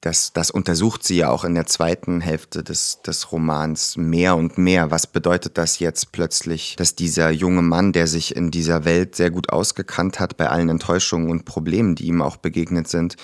das, 0.00 0.32
das 0.32 0.50
untersucht 0.50 1.04
sie 1.04 1.16
ja 1.16 1.30
auch 1.30 1.42
in 1.44 1.54
der 1.54 1.66
zweiten 1.66 2.20
Hälfte 2.20 2.62
des, 2.62 3.02
des 3.02 3.32
Romans 3.32 3.96
mehr 3.96 4.36
und 4.36 4.58
mehr. 4.58 4.90
Was 4.90 5.06
bedeutet 5.06 5.58
das 5.58 5.78
jetzt 5.80 6.12
plötzlich, 6.12 6.76
dass 6.76 6.94
dieser 6.94 7.30
junge 7.30 7.62
Mann, 7.62 7.92
der 7.92 8.06
sich 8.06 8.36
in 8.36 8.50
dieser 8.50 8.84
Welt 8.84 9.16
sehr 9.16 9.30
gut 9.30 9.50
ausgekannt 9.50 10.20
hat, 10.20 10.36
bei 10.36 10.48
allen 10.48 10.68
Enttäuschungen 10.68 11.30
und 11.30 11.46
Problemen, 11.46 11.94
die 11.94 12.06
ihm 12.06 12.22
auch 12.22 12.36
begegnet 12.36 12.88
sind, 12.88 13.16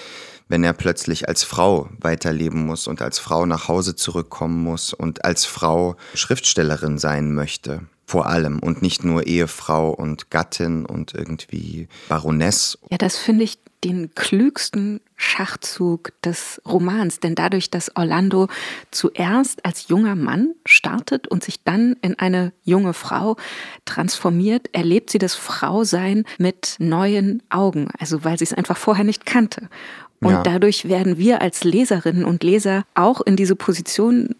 wenn 0.49 0.65
er 0.65 0.73
plötzlich 0.73 1.29
als 1.29 1.43
Frau 1.43 1.89
weiterleben 2.01 2.67
muss 2.67 2.87
und 2.87 3.03
als 3.03 3.19
Frau 3.19 3.47
nach 3.47 3.69
Hause 3.69 3.97
zurückkommen 3.97 4.63
muss 4.63 4.93
und 4.93 5.25
als 5.25 5.45
Frau 5.45 5.97
Schriftstellerin 6.15 6.99
sein 6.99 7.35
möchte. 7.35 7.83
Vor 8.07 8.27
allem 8.27 8.59
und 8.59 8.83
nicht 8.83 9.03
nur 9.03 9.27
Ehefrau 9.27 9.91
und 9.91 10.31
Gattin 10.31 10.85
und 10.85 11.15
irgendwie 11.15 11.89
Baroness. 12.09 12.79
Ja, 12.91 12.99
das 12.99 13.17
finde 13.17 13.45
ich 13.45 13.59
den 13.85 14.15
klügsten 14.15 15.01
Schachzug 15.17 16.13
des 16.23 16.61
Romans, 16.67 17.21
denn 17.21 17.35
dadurch, 17.35 17.71
dass 17.71 17.95
Orlando 17.97 18.49
zuerst 18.91 19.65
als 19.65 19.89
junger 19.89 20.17
Mann 20.17 20.55
startet 20.65 21.29
und 21.29 21.45
sich 21.45 21.63
dann 21.63 21.97
in 22.03 22.19
eine 22.19 22.53
junge 22.65 22.95
Frau 22.95 23.37
transformiert, 23.85 24.71
erlebt 24.73 25.11
sie 25.11 25.19
das 25.19 25.35
Frausein 25.35 26.25
mit 26.39 26.77
neuen 26.79 27.43
Augen, 27.51 27.89
also 27.99 28.25
weil 28.25 28.39
sie 28.39 28.45
es 28.45 28.55
einfach 28.55 28.77
vorher 28.77 29.05
nicht 29.05 29.27
kannte. 29.27 29.69
Und 30.21 30.33
ja. 30.33 30.43
dadurch 30.43 30.89
werden 30.89 31.19
wir 31.19 31.43
als 31.43 31.65
Leserinnen 31.65 32.25
und 32.25 32.43
Leser 32.43 32.85
auch 32.95 33.21
in 33.21 33.37
diese 33.37 33.57
Position 33.57 34.35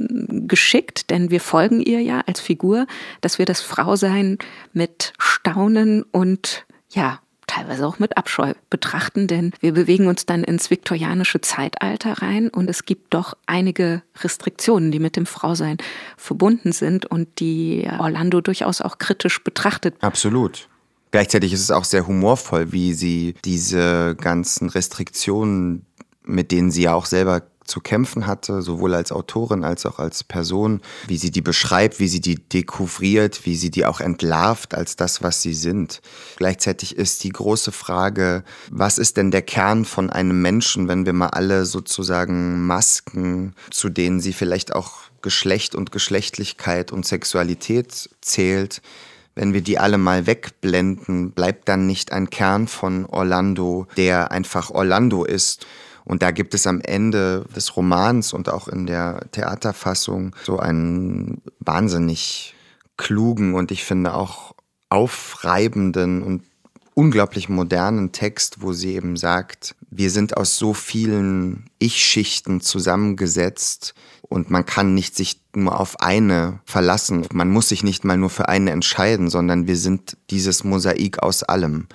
geschickt, 0.49 1.11
denn 1.11 1.31
wir 1.31 1.41
folgen 1.41 1.81
ihr 1.81 2.01
ja 2.01 2.23
als 2.27 2.41
Figur, 2.41 2.87
dass 3.21 3.39
wir 3.39 3.45
das 3.45 3.61
Frausein 3.61 4.39
mit 4.73 5.13
Staunen 5.19 6.03
und 6.03 6.65
ja, 6.89 7.21
teilweise 7.55 7.87
auch 7.87 7.99
mit 7.99 8.17
Abscheu 8.17 8.55
betrachten, 8.69 9.27
denn 9.27 9.53
wir 9.61 9.73
bewegen 9.73 10.09
uns 10.09 10.27
dann 10.27 10.43
ins 10.43 10.71
viktorianische 10.71 11.41
Zeitalter 11.41 12.23
rein 12.23 12.49
und 12.49 12.69
es 12.69 12.85
gibt 12.85 13.15
doch 13.15 13.35
einige 13.47 14.03
Restriktionen, 14.23 14.91
die 14.91 14.99
mit 14.99 15.17
dem 15.17 15.27
Frausein 15.27 15.79
verbunden 16.17 16.73
sind 16.73 17.07
und 17.07 17.29
die 17.39 17.89
Orlando 17.99 18.41
durchaus 18.41 18.81
auch 18.81 18.99
kritisch 18.99 19.43
betrachtet. 19.45 19.95
Absolut. 20.01 20.69
Gleichzeitig 21.13 21.53
ist 21.53 21.61
es 21.61 21.71
auch 21.71 21.85
sehr 21.85 22.09
humorvoll, 22.09 22.73
wie 22.73 22.93
sie 22.93 23.35
diese 23.45 24.17
ganzen 24.21 24.69
Restriktionen, 24.69 25.87
mit 26.25 26.51
denen 26.51 26.73
sie 26.73 26.83
ja 26.83 26.95
auch 26.95 27.07
selber 27.07 27.43
zu 27.65 27.81
kämpfen 27.81 28.27
hatte, 28.27 28.63
sowohl 28.63 28.95
als 28.95 29.13
Autorin 29.13 29.65
als 29.65 29.87
auch 29.87 29.99
als 29.99 30.25
Person, 30.25 30.81
wie 31.07 31.17
sie 31.17 31.31
die 31.31 31.41
beschreibt, 31.41 31.99
wie 31.99 32.09
sie 32.09 32.21
die 32.21 32.37
dekouvriert, 32.37 33.47
wie 33.47 33.57
sie 33.57 33.71
die 33.71 33.87
auch 33.87 34.01
entlarvt 34.01 34.75
als 34.75 34.97
das, 34.97 35.23
was 35.23 35.43
sie 35.43 35.55
sind. 35.55 36.01
Gleichzeitig 36.37 36.97
ist 36.97 37.25
die 37.25 37.31
große 37.31 37.73
Frage, 37.73 38.45
was 38.71 38.99
ist 38.99 39.17
denn 39.17 39.31
der 39.31 39.43
Kern 39.43 39.85
von 39.85 40.11
einem 40.11 40.41
Menschen, 40.43 40.89
wenn 40.89 41.07
wir 41.07 41.13
mal 41.13 41.29
alle 41.29 41.65
sozusagen 41.65 42.67
Masken, 42.67 43.55
zu 43.71 43.89
denen 43.89 44.21
sie 44.21 44.33
vielleicht 44.33 44.75
auch 44.75 45.05
Geschlecht 45.23 45.75
und 45.75 45.91
Geschlechtlichkeit 45.91 46.93
und 46.93 47.07
Sexualität 47.07 48.11
zählt, 48.21 48.83
wenn 49.35 49.53
wir 49.53 49.63
die 49.63 49.79
alle 49.79 49.99
mal 49.99 50.27
wegblenden, 50.27 51.33
bleibt 51.33 51.69
dann 51.69 51.87
nicht 51.87 52.13
ein 52.13 52.31
Kern 52.31 52.69
von 52.69 53.07
Orlando, 53.07 53.87
der 53.97 54.31
einfach 54.31 54.71
Orlando 54.71 55.25
ist 55.25 55.67
und 56.05 56.23
da 56.23 56.31
gibt 56.31 56.55
es 56.55 56.67
am 56.67 56.81
Ende 56.81 57.47
des 57.55 57.77
Romans 57.77 58.33
und 58.33 58.49
auch 58.49 58.69
in 58.69 58.87
der 58.87 59.27
Theaterfassung 59.33 60.37
so 60.45 60.59
einen 60.59 61.43
wahnsinnig 61.61 62.55
klugen 62.97 63.55
und 63.55 63.71
ich 63.71 63.85
finde 63.85 64.15
auch 64.15 64.55
aufreibenden 64.91 66.23
und 66.23 66.43
unglaublich 66.95 67.49
modernen 67.49 68.13
Text, 68.13 68.63
wo 68.63 68.73
sie 68.73 68.95
eben 68.95 69.17
sagt, 69.17 69.75
wir 69.91 70.11
sind 70.11 70.37
aus 70.37 70.57
so 70.57 70.75
vielen 70.75 71.71
Ich-Schichten 71.79 72.61
zusammengesetzt 72.61 73.95
und 74.23 74.51
man 74.51 74.65
kann 74.65 74.95
nicht 74.95 75.17
sich 75.17 75.41
nur 75.55 75.79
auf 75.79 76.01
eine 76.01 76.61
verlassen. 76.65 77.27
Man 77.33 77.51
muss 77.51 77.69
sich 77.69 77.83
nicht 77.83 78.05
mal 78.05 78.17
nur 78.17 78.31
für 78.31 78.49
eine 78.49 78.71
entscheiden, 78.71 79.29
sondern 79.29 79.67
wir 79.67 79.77
sind 79.77 80.17
dieses 80.31 80.65
Mosaik 80.65 81.21
aus 81.21 81.43
allem 81.43 81.89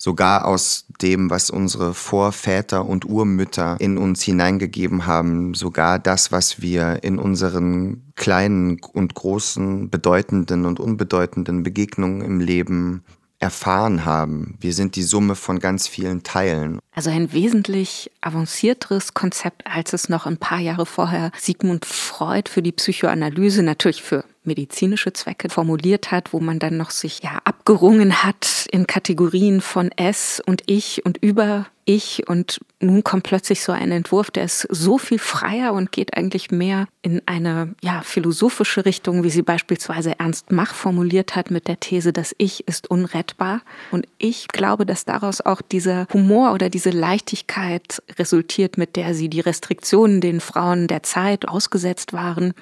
sogar 0.00 0.46
aus 0.46 0.86
dem, 1.02 1.28
was 1.28 1.50
unsere 1.50 1.92
Vorväter 1.92 2.86
und 2.86 3.04
Urmütter 3.04 3.76
in 3.80 3.98
uns 3.98 4.22
hineingegeben 4.22 5.06
haben, 5.06 5.52
sogar 5.52 5.98
das, 5.98 6.32
was 6.32 6.62
wir 6.62 7.04
in 7.04 7.18
unseren 7.18 8.10
kleinen 8.16 8.80
und 8.80 9.14
großen, 9.14 9.90
bedeutenden 9.90 10.64
und 10.64 10.80
unbedeutenden 10.80 11.62
Begegnungen 11.62 12.22
im 12.22 12.40
Leben 12.40 13.04
erfahren 13.40 14.06
haben. 14.06 14.56
Wir 14.58 14.72
sind 14.72 14.96
die 14.96 15.02
Summe 15.02 15.34
von 15.34 15.58
ganz 15.58 15.86
vielen 15.86 16.22
Teilen. 16.22 16.78
Also 16.92 17.10
ein 17.10 17.32
wesentlich 17.32 18.10
avancierteres 18.22 19.12
Konzept, 19.12 19.66
als 19.66 19.92
es 19.92 20.08
noch 20.08 20.24
ein 20.24 20.38
paar 20.38 20.60
Jahre 20.60 20.86
vorher 20.86 21.30
Sigmund 21.38 21.84
Freud 21.84 22.50
für 22.50 22.62
die 22.62 22.72
Psychoanalyse, 22.72 23.62
natürlich 23.62 24.02
für 24.02 24.24
medizinische 24.44 25.12
Zwecke 25.12 25.50
formuliert 25.50 26.10
hat, 26.10 26.32
wo 26.32 26.40
man 26.40 26.58
dann 26.58 26.76
noch 26.76 26.90
sich 26.90 27.22
ja 27.22 27.38
abgerungen 27.44 28.22
hat 28.22 28.66
in 28.72 28.86
Kategorien 28.86 29.60
von 29.60 29.90
es 29.96 30.40
und 30.44 30.62
ich 30.66 31.04
und 31.04 31.18
über 31.18 31.66
ich. 31.84 32.28
Und 32.28 32.60
nun 32.80 33.04
kommt 33.04 33.24
plötzlich 33.24 33.62
so 33.62 33.72
ein 33.72 33.92
Entwurf, 33.92 34.30
der 34.30 34.44
ist 34.44 34.66
so 34.70 34.96
viel 34.96 35.18
freier 35.18 35.72
und 35.74 35.92
geht 35.92 36.16
eigentlich 36.16 36.50
mehr 36.50 36.86
in 37.02 37.20
eine 37.26 37.74
ja 37.82 38.00
philosophische 38.02 38.86
Richtung, 38.86 39.24
wie 39.24 39.30
sie 39.30 39.42
beispielsweise 39.42 40.18
Ernst 40.18 40.52
Mach 40.52 40.74
formuliert 40.74 41.36
hat 41.36 41.50
mit 41.50 41.68
der 41.68 41.80
These, 41.80 42.12
das 42.12 42.34
Ich 42.38 42.66
ist 42.66 42.90
unrettbar. 42.90 43.60
Und 43.90 44.06
ich 44.18 44.48
glaube, 44.48 44.86
dass 44.86 45.04
daraus 45.04 45.40
auch 45.40 45.60
dieser 45.60 46.06
Humor 46.12 46.52
oder 46.52 46.70
diese 46.70 46.90
Leichtigkeit 46.90 48.02
resultiert, 48.18 48.78
mit 48.78 48.96
der 48.96 49.14
sie 49.14 49.28
die 49.28 49.40
Restriktionen 49.40 50.20
den 50.20 50.40
Frauen 50.40 50.86
der 50.86 51.02
Zeit 51.02 51.46
ausgesetzt 51.46 52.12
waren 52.12 52.54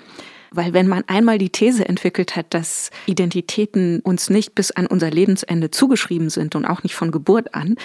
weil 0.51 0.73
wenn 0.73 0.89
man 0.89 1.05
einmal 1.07 1.39
die 1.39 1.51
These 1.51 1.89
entwickelt 1.89 2.37
hat, 2.37 2.55
dass 2.55 2.91
Identitäten 3.07 4.01
uns 4.01 4.31
nicht 4.31 4.55
bis 4.55 4.71
an 4.71 4.87
unser 4.87 5.11
Lebensende 5.11 5.71
zugeschrieben 5.71 6.31
sind 6.31 6.55
und 6.55 6.65
auch 6.65 6.83
nicht 6.83 6.95
von 6.95 7.11
Geburt 7.11 7.55
an, 7.55 7.77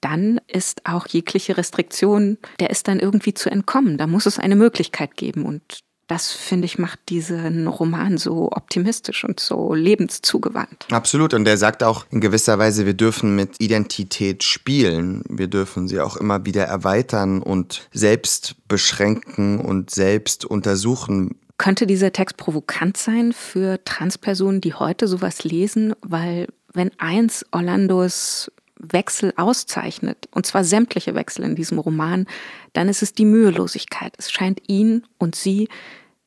dann 0.00 0.40
ist 0.48 0.84
auch 0.84 1.06
jegliche 1.06 1.56
Restriktion, 1.56 2.38
der 2.60 2.70
ist 2.70 2.88
dann 2.88 2.98
irgendwie 2.98 3.34
zu 3.34 3.50
entkommen. 3.50 3.98
Da 3.98 4.06
muss 4.06 4.26
es 4.26 4.38
eine 4.38 4.56
Möglichkeit 4.56 5.16
geben 5.16 5.44
und 5.46 5.62
das, 6.08 6.32
finde 6.32 6.66
ich, 6.66 6.78
macht 6.78 6.98
diesen 7.08 7.66
Roman 7.66 8.18
so 8.18 8.50
optimistisch 8.52 9.24
und 9.24 9.40
so 9.40 9.72
lebenszugwandt. 9.72 10.86
Absolut. 10.90 11.32
Und 11.32 11.48
er 11.48 11.56
sagt 11.56 11.82
auch 11.82 12.04
in 12.10 12.20
gewisser 12.20 12.58
Weise, 12.58 12.84
wir 12.84 12.92
dürfen 12.92 13.34
mit 13.34 13.60
Identität 13.60 14.42
spielen. 14.42 15.22
Wir 15.28 15.46
dürfen 15.46 15.88
sie 15.88 16.00
auch 16.00 16.16
immer 16.16 16.44
wieder 16.44 16.64
erweitern 16.64 17.40
und 17.40 17.88
selbst 17.92 18.56
beschränken 18.68 19.58
und 19.58 19.90
selbst 19.90 20.44
untersuchen, 20.44 21.38
könnte 21.62 21.86
dieser 21.86 22.12
Text 22.12 22.38
provokant 22.38 22.96
sein 22.96 23.32
für 23.32 23.84
Transpersonen, 23.84 24.60
die 24.60 24.74
heute 24.74 25.06
sowas 25.06 25.44
lesen? 25.44 25.94
Weil 26.00 26.48
wenn 26.72 26.90
eins 26.98 27.46
Orlandos 27.52 28.50
Wechsel 28.80 29.32
auszeichnet, 29.36 30.28
und 30.32 30.44
zwar 30.44 30.64
sämtliche 30.64 31.14
Wechsel 31.14 31.44
in 31.44 31.54
diesem 31.54 31.78
Roman, 31.78 32.26
dann 32.72 32.88
ist 32.88 33.00
es 33.00 33.12
die 33.12 33.24
Mühelosigkeit. 33.24 34.12
Es 34.18 34.32
scheint 34.32 34.60
ihn 34.66 35.06
und 35.18 35.36
sie 35.36 35.68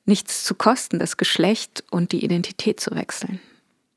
nichts 0.05 0.45
zu 0.45 0.55
kosten, 0.55 0.99
das 0.99 1.17
Geschlecht 1.17 1.83
und 1.91 2.13
die 2.13 2.23
Identität 2.23 2.79
zu 2.79 2.91
wechseln. 2.91 3.41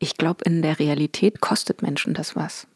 Ich 0.00 0.16
glaube, 0.16 0.42
in 0.44 0.60
der 0.60 0.80
Realität 0.80 1.40
kostet 1.40 1.82
Menschen 1.82 2.14
das 2.14 2.34
was 2.34 2.66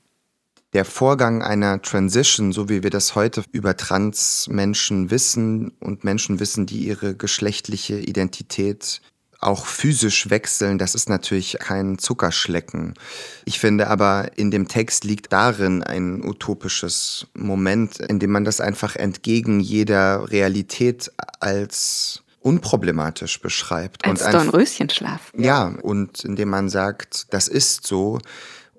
der 0.73 0.85
Vorgang 0.85 1.43
einer 1.43 1.83
Transition, 1.83 2.52
so 2.52 2.69
wie 2.69 2.83
wir 2.83 2.91
das 2.91 3.14
heute 3.14 3.43
über 3.52 3.76
Trans-Menschen 3.76 5.11
wissen 5.11 5.73
und 5.81 6.05
Menschen 6.05 6.41
wissen, 6.41 6.67
die 6.67 6.87
ihre 6.87 7.14
geschlechtliche 7.14 7.99
Identität 7.99 9.02
auch 9.43 9.67
physisch 9.67 10.31
wechseln, 10.31 10.79
das 10.79 10.95
ist 10.95 11.09
natürlich 11.09 11.59
kein 11.59 11.99
Zuckerschlecken. 11.99 12.95
Ich 13.45 13.59
finde 13.59 13.88
aber, 13.88 14.31
in 14.37 14.52
dem 14.52 14.69
Text 14.69 15.05
liegt 15.05 15.33
darin 15.33 15.83
ein 15.83 16.25
utopisches 16.25 17.26
Moment, 17.35 17.99
in 17.99 18.21
dem 18.21 18.31
man 18.31 18.45
das 18.45 18.61
einfach 18.61 18.95
entgegen 18.95 19.59
jeder 19.59 20.31
Realität 20.31 21.11
als 21.41 22.23
unproblematisch 22.41 23.41
beschreibt. 23.41 24.05
Als 24.05 24.25
Dornröschenschlaf. 24.25 25.33
Ja, 25.37 25.75
und 25.83 26.25
indem 26.25 26.49
man 26.49 26.69
sagt, 26.69 27.26
das 27.31 27.49
ist 27.49 27.87
so, 27.87 28.21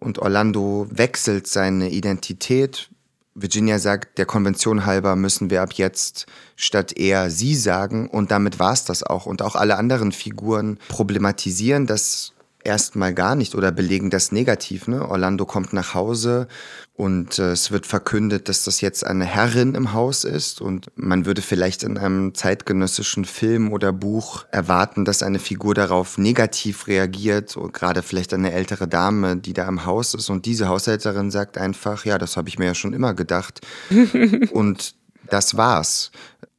und 0.04 0.20
Orlando 0.20 0.88
wechselt 0.90 1.48
seine 1.48 1.90
Identität. 1.90 2.90
Virginia 3.36 3.80
sagt, 3.80 4.18
der 4.20 4.26
Konvention 4.26 4.86
halber 4.86 5.16
müssen 5.16 5.50
wir 5.50 5.64
ab 5.64 5.74
jetzt 5.74 6.28
statt 6.56 6.94
er 6.96 7.32
sie 7.32 7.56
sagen 7.56 8.08
und 8.10 8.30
damit 8.30 8.60
war 8.60 8.74
es 8.74 8.86
das 8.86 9.02
auch. 9.02 9.26
Und 9.26 9.42
auch 9.42 9.56
alle 9.56 9.78
anderen 9.78 10.12
Figuren 10.12 10.78
problematisieren 10.90 11.88
das 11.88 12.34
erstmal 12.64 13.14
gar 13.14 13.36
nicht 13.36 13.56
oder 13.56 13.72
belegen 13.72 14.10
das 14.10 14.32
negativ. 14.32 14.88
Ne? 14.88 15.08
Orlando 15.08 15.46
kommt 15.46 15.74
nach 15.74 15.94
Hause 15.94 16.48
und 16.94 17.40
äh, 17.40 17.52
es 17.52 17.72
wird 17.72 17.86
verkündet, 17.86 18.50
dass 18.50 18.64
das 18.64 18.82
jetzt 18.82 19.06
eine 19.06 19.26
Herrin 19.26 19.76
im 19.76 19.94
Haus 19.94 20.24
ist 20.24 20.62
und 20.62 20.88
man 20.96 21.26
würde 21.26 21.42
vielleicht 21.42 21.84
in 21.84 21.98
einem 21.98 22.36
zeitgenössischen 22.36 23.26
Film 23.26 23.72
oder 23.72 23.92
Buch 23.92 24.46
erwarten, 24.52 25.06
dass 25.06 25.24
eine 25.24 25.40
Figur 25.40 25.74
darauf 25.74 26.18
negativ 26.18 26.88
reagiert, 26.88 27.58
und 27.58 27.74
gerade 27.74 28.04
vielleicht 28.04 28.34
eine 28.34 28.52
ältere 28.52 28.88
Dame, 28.88 29.38
die 29.38 29.54
da 29.54 29.68
im 29.68 29.86
Haus 29.86 30.14
ist 30.14 30.30
und 30.30 30.46
diese 30.46 30.68
Haushälterin 30.68 31.32
sagt 31.32 31.58
einfach, 31.58 32.06
ja, 32.06 32.18
das 32.18 32.38
habe 32.38 32.50
ich 32.50 32.60
mir 32.60 32.66
ja 32.66 32.76
schon 32.76 32.94
immer 32.94 33.14
gedacht 33.14 33.62
und 34.52 34.96
das 35.30 35.58
war's. 35.58 36.12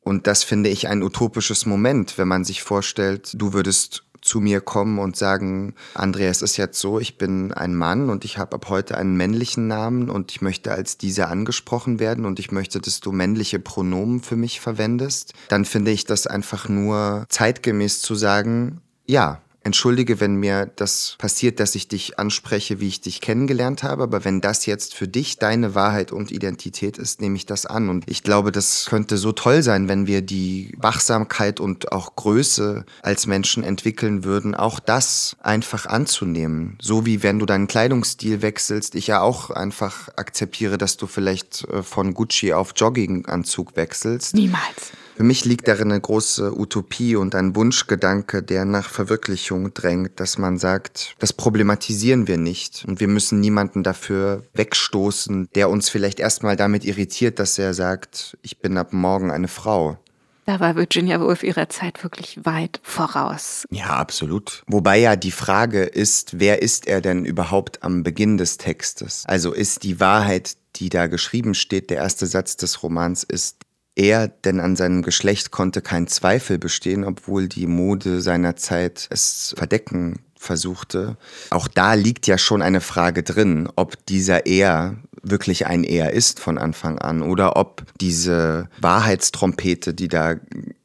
Und 0.04 0.26
das 0.26 0.42
finde 0.42 0.68
ich 0.68 0.88
ein 0.88 1.02
utopisches 1.02 1.64
Moment, 1.64 2.18
wenn 2.18 2.28
man 2.28 2.44
sich 2.44 2.62
vorstellt, 2.62 3.30
du 3.34 3.54
würdest 3.54 4.04
zu 4.24 4.40
mir 4.40 4.60
kommen 4.60 4.98
und 4.98 5.16
sagen, 5.16 5.74
Andrea, 5.92 6.30
es 6.30 6.42
ist 6.42 6.56
jetzt 6.56 6.80
so, 6.80 6.98
ich 6.98 7.18
bin 7.18 7.52
ein 7.52 7.74
Mann 7.74 8.08
und 8.08 8.24
ich 8.24 8.38
habe 8.38 8.54
ab 8.54 8.68
heute 8.70 8.96
einen 8.96 9.16
männlichen 9.16 9.68
Namen 9.68 10.08
und 10.08 10.32
ich 10.32 10.40
möchte 10.40 10.72
als 10.72 10.96
dieser 10.96 11.28
angesprochen 11.28 12.00
werden 12.00 12.24
und 12.24 12.38
ich 12.38 12.50
möchte, 12.50 12.80
dass 12.80 13.00
du 13.00 13.12
männliche 13.12 13.58
Pronomen 13.58 14.22
für 14.22 14.36
mich 14.36 14.60
verwendest, 14.60 15.34
dann 15.48 15.64
finde 15.64 15.90
ich 15.90 16.06
das 16.06 16.26
einfach 16.26 16.68
nur 16.68 17.26
zeitgemäß 17.28 18.00
zu 18.00 18.14
sagen, 18.14 18.80
ja, 19.06 19.42
entschuldige, 19.64 20.21
wenn 20.21 20.37
mir 20.37 20.71
das 20.76 21.16
passiert, 21.18 21.59
dass 21.59 21.75
ich 21.75 21.88
dich 21.88 22.18
anspreche, 22.18 22.80
wie 22.80 22.88
ich 22.88 23.00
dich 23.00 23.21
kennengelernt 23.21 23.83
habe, 23.83 24.04
aber 24.04 24.25
wenn 24.25 24.40
das 24.40 24.66
jetzt 24.66 24.94
für 24.94 25.09
dich 25.09 25.38
deine 25.38 25.75
Wahrheit 25.75 26.12
und 26.12 26.30
Identität 26.30 26.99
ist, 26.99 27.21
nehme 27.21 27.37
ich 27.37 27.47
das 27.47 27.66
an. 27.66 27.88
Und 27.88 28.04
ich 28.09 28.23
glaube, 28.23 28.52
das 28.52 28.87
könnte 28.87 29.16
so 29.16 29.33
toll 29.33 29.62
sein, 29.62 29.88
wenn 29.88 30.06
wir 30.06 30.23
die 30.23 30.73
Wachsamkeit 30.76 31.61
und 31.61 31.92
auch 31.92 32.14
Größe 32.14 32.85
als 33.02 33.26
Menschen 33.26 33.64
entwickeln 33.64 34.25
würden, 34.25 34.54
auch 34.54 34.80
das 34.80 35.37
einfach 35.40 35.87
anzunehmen. 35.87 36.78
So 36.80 37.06
wie 37.06 37.23
wenn 37.23 37.38
du 37.38 37.47
deinen 37.47 37.66
Kleidungsstil 37.66 38.42
wechselst, 38.42 38.94
ich 38.94 39.06
ja 39.06 39.21
auch 39.21 39.50
einfach 39.50 40.09
akzeptiere, 40.16 40.78
dass 40.78 40.97
du 40.97 41.06
vielleicht 41.06 41.64
äh, 41.68 41.83
von 41.83 42.14
Gucci 42.14 42.52
auf 42.52 42.73
Jogginganzug 42.76 43.76
wechselst. 43.76 44.35
Niemals. 44.35 44.92
Für 45.16 45.23
mich 45.23 45.44
liegt 45.44 45.68
darin 45.68 45.92
eine 45.92 46.00
große 46.00 46.59
Utopie 46.59 47.14
und 47.14 47.37
ein 47.37 47.54
Wunschgedanke, 47.54 48.42
der 48.42 48.64
nach 48.64 48.88
Verwirklichung 48.88 49.73
drängt, 49.73 50.18
dass 50.18 50.38
man 50.38 50.59
sagt, 50.59 51.14
das 51.21 51.33
problematisieren 51.33 52.26
wir 52.26 52.37
nicht 52.37 52.85
und 52.88 52.99
wir 52.99 53.06
müssen 53.06 53.38
niemanden 53.38 53.85
dafür 53.85 54.42
wegstoßen, 54.54 55.49
der 55.54 55.71
uns 55.71 55.88
vielleicht 55.88 56.18
erstmal 56.18 56.56
damit 56.56 56.85
irritiert, 56.85 57.38
dass 57.38 57.59
er 57.59 57.75
sagt, 57.75 58.37
ich 58.42 58.59
bin 58.59 58.76
ab 58.76 58.92
morgen 58.92 59.30
eine 59.30 59.49
Frau. 59.49 59.99
Da 60.47 60.61
war 60.61 60.76
Virginia 60.76 61.21
Woolf 61.21 61.42
ihrer 61.42 61.68
Zeit 61.71 62.02
wirklich 62.02 62.44
weit 62.44 62.80
voraus. 62.83 63.64
Ja, 63.71 63.97
absolut. 63.97 64.62
Wobei 64.66 64.99
ja 64.99 65.16
die 65.16 65.30
Frage 65.30 65.85
ist, 65.85 66.38
wer 66.38 66.61
ist 66.61 66.87
er 66.87 67.00
denn 67.00 67.25
überhaupt 67.25 67.83
am 67.83 68.02
Beginn 68.02 68.37
des 68.37 68.59
Textes? 68.59 69.25
Also 69.26 69.52
ist 69.52 69.85
die 69.85 70.00
Wahrheit, 70.00 70.56
die 70.76 70.90
da 70.90 71.06
geschrieben 71.06 71.54
steht, 71.54 71.88
der 71.88 71.99
erste 71.99 72.26
Satz 72.26 72.56
des 72.56 72.83
Romans 72.83 73.23
ist, 73.25 73.63
er, 73.96 74.28
denn 74.28 74.60
an 74.60 74.76
seinem 74.76 75.02
Geschlecht 75.02 75.50
konnte 75.50 75.80
kein 75.80 76.06
Zweifel 76.06 76.58
bestehen, 76.58 77.04
obwohl 77.04 77.48
die 77.48 77.66
Mode 77.66 78.20
seiner 78.20 78.56
Zeit 78.56 79.06
es 79.10 79.54
verdecken 79.56 80.20
versuchte. 80.36 81.16
Auch 81.50 81.68
da 81.68 81.94
liegt 81.94 82.26
ja 82.26 82.38
schon 82.38 82.62
eine 82.62 82.80
Frage 82.80 83.22
drin, 83.22 83.68
ob 83.76 84.04
dieser 84.06 84.46
Er 84.46 84.96
wirklich 85.22 85.66
ein 85.66 85.84
Er 85.84 86.12
ist 86.12 86.38
von 86.38 86.58
Anfang 86.58 86.98
an 86.98 87.22
oder 87.22 87.56
ob 87.56 87.84
diese 88.00 88.68
Wahrheitstrompete, 88.80 89.94
die 89.94 90.08
da 90.08 90.34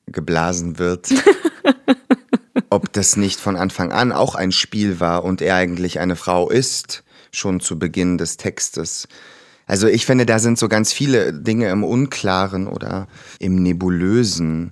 geblasen 0.07 0.79
wird, 0.79 1.09
ob 2.69 2.93
das 2.93 3.17
nicht 3.17 3.39
von 3.39 3.55
Anfang 3.55 3.91
an 3.91 4.11
auch 4.11 4.35
ein 4.35 4.51
Spiel 4.51 4.99
war 4.99 5.23
und 5.23 5.41
er 5.41 5.55
eigentlich 5.55 5.99
eine 5.99 6.15
Frau 6.15 6.49
ist, 6.49 7.03
schon 7.31 7.59
zu 7.59 7.77
Beginn 7.77 8.17
des 8.17 8.37
Textes. 8.37 9.07
Also 9.69 9.87
ich 9.87 10.07
finde, 10.07 10.25
da 10.25 10.39
sind 10.39 10.57
so 10.57 10.67
ganz 10.67 10.91
viele 10.91 11.31
Dinge 11.31 11.69
im 11.69 11.83
Unklaren 11.83 12.65
oder 12.65 13.07
im 13.37 13.61
Nebulösen. 13.61 14.71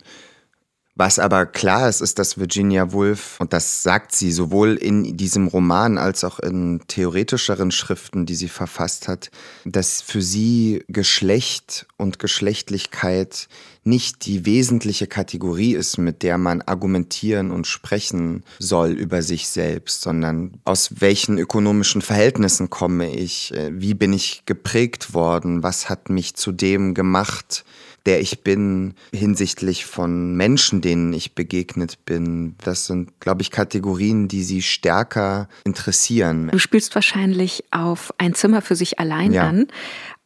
Was 1.00 1.20
aber 1.20 1.46
klar 1.46 1.88
ist, 1.88 2.02
ist, 2.02 2.18
dass 2.18 2.40
Virginia 2.40 2.92
Woolf, 2.92 3.40
und 3.40 3.54
das 3.54 3.84
sagt 3.84 4.16
sie 4.16 4.32
sowohl 4.32 4.74
in 4.74 5.16
diesem 5.16 5.48
Roman 5.48 6.00
als 6.00 6.24
auch 6.24 6.40
in 6.40 6.82
theoretischeren 6.88 7.70
Schriften, 7.70 8.26
die 8.26 8.34
sie 8.34 8.48
verfasst 8.48 9.08
hat, 9.08 9.30
dass 9.64 10.02
für 10.02 10.24
sie 10.24 10.84
Geschlecht 10.88 11.86
und 11.98 12.18
Geschlechtlichkeit 12.18 13.48
nicht 13.84 14.26
die 14.26 14.48
wesentliche 14.48 15.06
Kategorie 15.06 15.76
ist, 15.76 16.00
mit 16.00 16.24
der 16.24 16.40
man 16.40 16.64
argumentieren 16.64 17.52
und 17.52 17.68
sprechen 17.68 18.44
soll 18.58 18.90
über 18.92 19.22
sich 19.22 19.48
selbst, 19.50 20.02
sondern 20.02 20.60
aus 20.66 21.00
welchen 21.00 21.38
ökonomischen 21.38 22.02
Verhältnissen 22.02 22.72
komme 22.72 23.14
ich, 23.14 23.54
äh, 23.54 23.70
wie 23.72 23.94
bin 23.94 24.14
ich 24.14 24.44
geprägt 24.48 25.14
worden, 25.14 25.62
was 25.62 25.90
hat 25.90 26.10
mich 26.10 26.34
zu 26.34 26.52
dem 26.52 26.96
gemacht, 26.96 27.64
der 28.08 28.22
ich 28.22 28.42
bin 28.42 28.94
hinsichtlich 29.14 29.86
von 29.86 30.34
Menschen, 30.34 30.80
denen 30.80 31.12
ich 31.12 31.36
begegnet 31.36 32.06
bin. 32.06 32.56
Das 32.64 32.86
sind, 32.86 33.20
glaube 33.20 33.42
ich, 33.42 33.52
Kategorien, 33.52 34.30
die 34.30 34.44
sie 34.44 34.62
stärker 34.62 35.50
interessieren. 35.66 36.50
Du 36.52 36.58
spielst 36.58 36.96
wahrscheinlich 36.96 37.66
auf 37.72 38.14
ein 38.18 38.34
Zimmer 38.34 38.62
für 38.62 38.78
sich 38.78 38.98
allein 38.98 39.34
ja. 39.34 39.50
an 39.50 39.68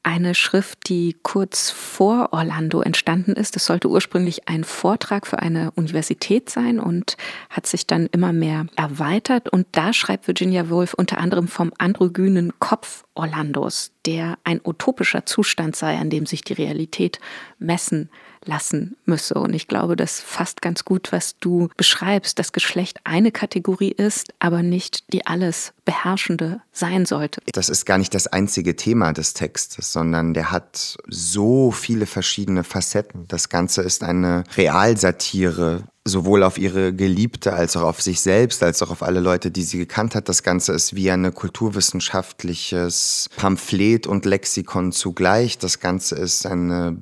eine 0.04 0.34
Schrift, 0.34 0.90
die 0.90 1.16
kurz 1.22 1.70
vor 1.70 2.30
Orlando 2.32 2.82
entstanden 2.82 3.34
ist. 3.34 3.56
Es 3.56 3.66
sollte 3.66 3.88
ursprünglich 3.88 4.48
ein 4.48 4.64
Vortrag 4.64 5.28
für 5.28 5.40
eine 5.40 5.72
Universität 5.72 6.50
sein 6.50 6.80
und 6.80 7.18
hat 7.50 7.68
sich 7.68 7.86
dann 7.86 8.08
immer 8.08 8.34
mehr 8.34 8.66
erweitert. 8.76 9.50
Und 9.50 9.68
da 9.74 9.94
schreibt 9.94 10.28
Virginia 10.28 10.70
Woolf 10.70 10.94
unter 10.96 11.20
anderem 11.20 11.48
vom 11.48 11.72
androgynen 11.78 12.54
Kopf 12.60 13.04
Orlandos, 13.14 13.92
der 14.06 14.38
ein 14.44 14.60
utopischer 14.64 15.26
Zustand 15.26 15.76
sei, 15.76 15.98
an 15.98 16.10
dem 16.10 16.26
sich 16.26 16.44
die 16.44 16.54
Realität 16.54 17.20
messen 17.60 18.10
lassen 18.46 18.96
müsse. 19.06 19.36
Und 19.36 19.54
ich 19.54 19.68
glaube, 19.68 19.96
das 19.96 20.20
fasst 20.20 20.62
ganz 20.62 20.86
gut, 20.86 21.12
was 21.12 21.38
du 21.40 21.70
beschreibst, 21.78 22.40
dass 22.40 22.52
Geschlecht 22.52 23.00
eine 23.04 23.32
Kategorie 23.32 23.92
ist, 23.92 24.34
aber 24.40 24.64
nicht 24.64 25.12
die 25.14 25.26
alles 25.26 25.74
beherrschende 25.86 26.62
sein 26.72 27.06
sollte. 27.06 27.42
Das 27.54 27.70
ist 27.70 27.86
gar 27.86 27.98
nicht 27.98 28.14
das 28.14 28.28
einzige 28.28 28.76
Thema 28.76 29.14
des 29.14 29.34
Textes, 29.34 29.92
sondern 29.92 30.34
der 30.34 30.52
hat 30.52 30.98
so 31.08 31.72
viele 31.72 32.06
verschiedene 32.06 32.64
Facetten. 32.64 33.28
Das 33.28 33.50
Ganze 33.50 33.82
ist 33.82 34.04
eine 34.04 34.44
Realsatire 34.56 35.84
sowohl 36.04 36.42
auf 36.44 36.58
ihre 36.58 36.94
Geliebte 36.94 37.54
als 37.54 37.78
auch 37.78 37.84
auf 37.84 38.02
sich 38.02 38.22
selbst, 38.22 38.64
als 38.64 38.82
auch 38.82 38.90
auf 38.90 39.04
alle 39.04 39.20
Leute, 39.20 39.52
die 39.52 39.62
sie 39.62 39.78
gekannt 39.78 40.16
hat. 40.16 40.30
Das 40.30 40.42
Ganze 40.42 40.74
ist 40.74 40.96
wie 40.96 41.12
ein 41.12 41.32
kulturwissenschaftliches 41.34 43.30
Pamphlet 43.38 44.08
und 44.08 44.26
Lexikon 44.26 44.92
zugleich. 44.92 45.60
Das 45.60 45.80
Ganze 45.80 46.16
ist 46.16 46.48
eine 46.48 46.98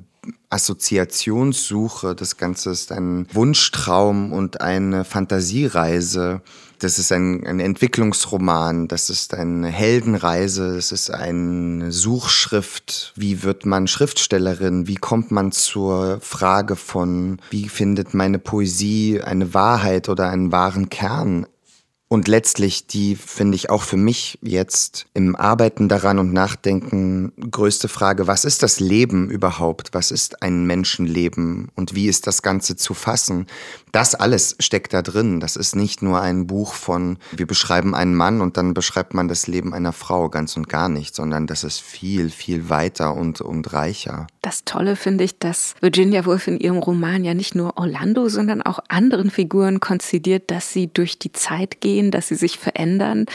Assoziationssuche. 0.48 2.14
Das 2.14 2.36
Ganze 2.36 2.70
ist 2.70 2.92
ein 2.92 3.26
Wunschtraum 3.32 4.32
und 4.32 4.60
eine 4.60 5.04
Fantasiereise. 5.04 6.42
Das 6.80 6.98
ist 6.98 7.12
ein, 7.12 7.46
ein 7.46 7.60
Entwicklungsroman, 7.60 8.88
das 8.88 9.10
ist 9.10 9.34
eine 9.34 9.68
Heldenreise, 9.68 10.76
das 10.76 10.92
ist 10.92 11.10
eine 11.10 11.92
Suchschrift. 11.92 13.12
Wie 13.16 13.42
wird 13.42 13.66
man 13.66 13.86
Schriftstellerin? 13.86 14.86
Wie 14.86 14.94
kommt 14.94 15.30
man 15.30 15.52
zur 15.52 16.20
Frage 16.22 16.76
von, 16.76 17.38
wie 17.50 17.68
findet 17.68 18.14
meine 18.14 18.38
Poesie 18.38 19.20
eine 19.22 19.52
Wahrheit 19.52 20.08
oder 20.08 20.30
einen 20.30 20.52
wahren 20.52 20.88
Kern? 20.88 21.46
Und 22.12 22.26
letztlich 22.26 22.88
die, 22.88 23.14
finde 23.14 23.54
ich, 23.54 23.70
auch 23.70 23.84
für 23.84 23.96
mich 23.96 24.36
jetzt 24.42 25.06
im 25.14 25.36
Arbeiten 25.36 25.88
daran 25.88 26.18
und 26.18 26.32
Nachdenken 26.32 27.32
größte 27.38 27.86
Frage, 27.86 28.26
was 28.26 28.44
ist 28.44 28.64
das 28.64 28.80
Leben 28.80 29.30
überhaupt? 29.30 29.90
Was 29.92 30.10
ist 30.10 30.42
ein 30.42 30.64
Menschenleben 30.64 31.68
und 31.76 31.94
wie 31.94 32.08
ist 32.08 32.26
das 32.26 32.42
Ganze 32.42 32.74
zu 32.74 32.94
fassen? 32.94 33.46
Das 33.92 34.16
alles 34.16 34.56
steckt 34.58 34.92
da 34.92 35.02
drin. 35.02 35.38
Das 35.38 35.54
ist 35.54 35.76
nicht 35.76 36.02
nur 36.02 36.20
ein 36.20 36.48
Buch 36.48 36.74
von, 36.74 37.16
wir 37.30 37.46
beschreiben 37.46 37.94
einen 37.94 38.16
Mann 38.16 38.40
und 38.40 38.56
dann 38.56 38.74
beschreibt 38.74 39.14
man 39.14 39.28
das 39.28 39.46
Leben 39.46 39.72
einer 39.72 39.92
Frau 39.92 40.28
ganz 40.28 40.56
und 40.56 40.68
gar 40.68 40.88
nicht, 40.88 41.14
sondern 41.14 41.46
das 41.46 41.62
ist 41.62 41.80
viel, 41.80 42.30
viel 42.30 42.68
weiter 42.68 43.14
und, 43.14 43.40
und 43.40 43.72
reicher. 43.72 44.26
Das 44.42 44.64
Tolle 44.64 44.96
finde 44.96 45.22
ich, 45.22 45.38
dass 45.38 45.76
Virginia 45.80 46.26
Woolf 46.26 46.48
in 46.48 46.58
ihrem 46.58 46.78
Roman 46.78 47.22
ja 47.22 47.34
nicht 47.34 47.54
nur 47.54 47.76
Orlando, 47.76 48.28
sondern 48.28 48.62
auch 48.62 48.80
anderen 48.88 49.30
Figuren 49.30 49.78
konzidiert, 49.78 50.50
dass 50.50 50.72
sie 50.72 50.88
durch 50.92 51.16
die 51.16 51.30
Zeit 51.30 51.80
gehen 51.80 51.99
gehen, 52.00 52.10
dass 52.10 52.28
sie 52.28 52.34
sich 52.34 52.58
verändern. 52.58 53.26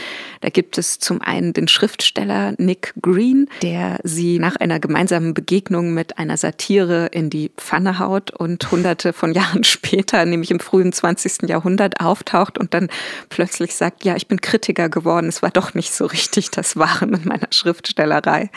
Da 0.42 0.50
gibt 0.50 0.78
es 0.78 1.00
zum 1.00 1.22
einen 1.22 1.54
den 1.54 1.68
Schriftsteller 1.68 2.54
Nick 2.58 2.94
Green, 3.02 3.48
der 3.62 4.00
sie 4.04 4.40
nach 4.40 4.56
einer 4.56 4.80
gemeinsamen 4.80 5.34
Begegnung 5.34 5.94
mit 5.94 6.18
einer 6.18 6.38
Satire 6.38 7.08
in 7.08 7.30
die 7.30 7.52
Pfanne 7.58 8.00
haut 8.00 8.32
und 8.32 8.72
hunderte 8.72 9.14
von 9.14 9.34
Jahren 9.36 9.64
später, 9.64 10.26
nämlich 10.26 10.52
im 10.52 10.60
frühen 10.60 10.92
20. 10.92 11.48
Jahrhundert, 11.48 12.00
auftaucht 12.00 12.58
und 12.58 12.74
dann 12.74 12.90
plötzlich 13.30 13.76
sagt, 13.76 14.04
ja, 14.04 14.16
ich 14.16 14.28
bin 14.28 14.42
Kritiker 14.42 14.90
geworden, 14.90 15.28
es 15.28 15.42
war 15.42 15.52
doch 15.52 15.74
nicht 15.74 15.94
so 15.94 16.06
richtig 16.06 16.50
das 16.52 16.78
Wahre 16.78 17.06
mit 17.06 17.26
meiner 17.26 17.48
Schriftstellerei 17.52 18.50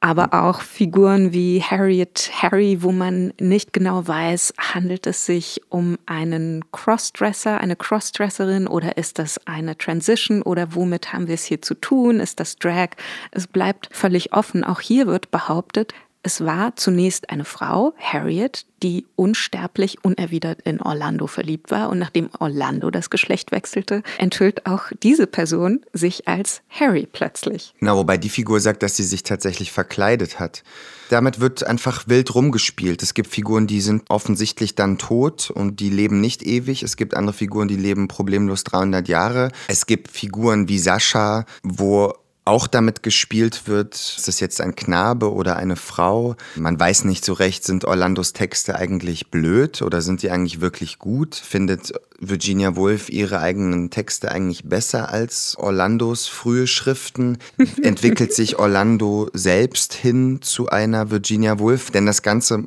aber 0.00 0.32
auch 0.32 0.62
Figuren 0.62 1.32
wie 1.34 1.62
Harriet 1.62 2.30
Harry, 2.34 2.82
wo 2.82 2.90
man 2.90 3.34
nicht 3.38 3.74
genau 3.74 4.06
weiß, 4.08 4.54
handelt 4.58 5.06
es 5.06 5.26
sich 5.26 5.60
um 5.68 5.98
einen 6.06 6.64
Crossdresser, 6.72 7.60
eine 7.60 7.76
Crossdresserin 7.76 8.66
oder 8.66 8.96
ist 8.96 9.18
das 9.18 9.46
eine 9.46 9.76
Transition 9.76 10.40
oder 10.40 10.74
womit 10.74 11.12
haben 11.12 11.28
wir 11.28 11.34
es 11.34 11.44
hier 11.44 11.60
zu 11.60 11.74
tun? 11.74 12.18
Ist 12.18 12.40
das 12.40 12.56
Drag? 12.56 12.90
Es 13.30 13.46
bleibt 13.46 13.90
völlig 13.92 14.32
offen. 14.32 14.64
Auch 14.64 14.80
hier 14.80 15.06
wird 15.06 15.30
behauptet, 15.30 15.92
Es 16.22 16.44
war 16.44 16.76
zunächst 16.76 17.30
eine 17.30 17.46
Frau, 17.46 17.94
Harriet, 17.98 18.66
die 18.82 19.06
unsterblich 19.16 20.04
unerwidert 20.04 20.60
in 20.62 20.80
Orlando 20.80 21.26
verliebt 21.26 21.70
war. 21.70 21.88
Und 21.88 21.98
nachdem 21.98 22.28
Orlando 22.38 22.90
das 22.90 23.08
Geschlecht 23.08 23.52
wechselte, 23.52 24.02
enthüllt 24.18 24.66
auch 24.66 24.84
diese 25.02 25.26
Person 25.26 25.80
sich 25.94 26.28
als 26.28 26.60
Harry 26.68 27.08
plötzlich. 27.10 27.74
Na, 27.80 27.96
wobei 27.96 28.18
die 28.18 28.28
Figur 28.28 28.60
sagt, 28.60 28.82
dass 28.82 28.96
sie 28.96 29.04
sich 29.04 29.22
tatsächlich 29.22 29.72
verkleidet 29.72 30.38
hat. 30.38 30.62
Damit 31.08 31.40
wird 31.40 31.66
einfach 31.66 32.06
wild 32.06 32.34
rumgespielt. 32.34 33.02
Es 33.02 33.14
gibt 33.14 33.30
Figuren, 33.30 33.66
die 33.66 33.80
sind 33.80 34.04
offensichtlich 34.10 34.74
dann 34.74 34.98
tot 34.98 35.50
und 35.50 35.80
die 35.80 35.90
leben 35.90 36.20
nicht 36.20 36.42
ewig. 36.42 36.82
Es 36.82 36.96
gibt 36.96 37.14
andere 37.14 37.34
Figuren, 37.34 37.66
die 37.66 37.76
leben 37.76 38.08
problemlos 38.08 38.62
300 38.64 39.08
Jahre. 39.08 39.50
Es 39.68 39.86
gibt 39.86 40.08
Figuren 40.10 40.68
wie 40.68 40.78
Sascha, 40.78 41.46
wo 41.62 42.14
auch 42.50 42.66
damit 42.66 43.04
gespielt 43.04 43.68
wird, 43.68 43.94
ist 43.94 44.28
es 44.28 44.40
jetzt 44.40 44.60
ein 44.60 44.74
Knabe 44.74 45.32
oder 45.32 45.56
eine 45.56 45.76
Frau? 45.76 46.34
Man 46.56 46.78
weiß 46.78 47.04
nicht 47.04 47.24
so 47.24 47.32
recht, 47.32 47.64
sind 47.64 47.84
Orlandos 47.84 48.32
Texte 48.32 48.74
eigentlich 48.74 49.30
blöd 49.30 49.82
oder 49.82 50.02
sind 50.02 50.22
die 50.22 50.30
eigentlich 50.32 50.60
wirklich 50.60 50.98
gut? 50.98 51.36
Findet 51.36 51.92
Virginia 52.18 52.74
Woolf 52.74 53.08
ihre 53.08 53.38
eigenen 53.38 53.90
Texte 53.90 54.32
eigentlich 54.32 54.64
besser 54.64 55.10
als 55.10 55.56
Orlandos 55.58 56.26
frühe 56.26 56.66
Schriften? 56.66 57.38
Entwickelt 57.82 58.34
sich 58.34 58.58
Orlando 58.58 59.30
selbst 59.32 59.94
hin 59.94 60.42
zu 60.42 60.68
einer 60.68 61.10
Virginia 61.12 61.60
Woolf? 61.60 61.92
Denn 61.92 62.04
das 62.04 62.22
Ganze, 62.22 62.64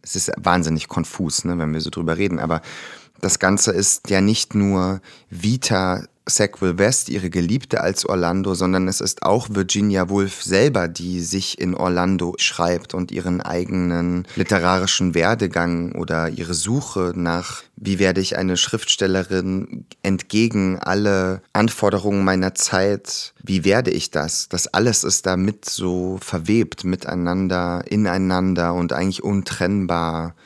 es 0.00 0.16
ist 0.16 0.32
wahnsinnig 0.38 0.88
konfus, 0.88 1.44
ne, 1.44 1.58
wenn 1.58 1.74
wir 1.74 1.82
so 1.82 1.90
drüber 1.90 2.16
reden, 2.16 2.38
aber 2.38 2.62
das 3.20 3.38
Ganze 3.38 3.72
ist 3.72 4.08
ja 4.10 4.20
nicht 4.20 4.54
nur 4.54 5.00
Vita 5.30 6.02
Sackville 6.26 6.78
West, 6.78 7.08
ihre 7.08 7.30
Geliebte 7.30 7.80
als 7.80 8.06
Orlando, 8.06 8.54
sondern 8.54 8.86
es 8.86 9.00
ist 9.00 9.24
auch 9.24 9.48
Virginia 9.50 10.08
Woolf 10.08 10.42
selber, 10.42 10.86
die 10.86 11.20
sich 11.20 11.58
in 11.58 11.74
Orlando 11.74 12.34
schreibt 12.38 12.94
und 12.94 13.10
ihren 13.10 13.40
eigenen 13.40 14.26
literarischen 14.36 15.14
Werdegang 15.14 15.92
oder 15.92 16.28
ihre 16.28 16.54
Suche 16.54 17.12
nach, 17.16 17.62
wie 17.76 17.98
werde 17.98 18.20
ich 18.20 18.36
eine 18.36 18.56
Schriftstellerin 18.56 19.86
entgegen 20.02 20.78
alle 20.78 21.42
Anforderungen 21.52 22.24
meiner 22.24 22.54
Zeit, 22.54 23.34
wie 23.42 23.64
werde 23.64 23.90
ich 23.90 24.10
das? 24.10 24.48
Das 24.48 24.68
alles 24.68 25.02
ist 25.02 25.26
damit 25.26 25.64
so 25.64 26.18
verwebt 26.22 26.84
miteinander, 26.84 27.82
ineinander 27.90 28.74
und 28.74 28.92
eigentlich 28.92 29.24
untrennbar 29.24 30.36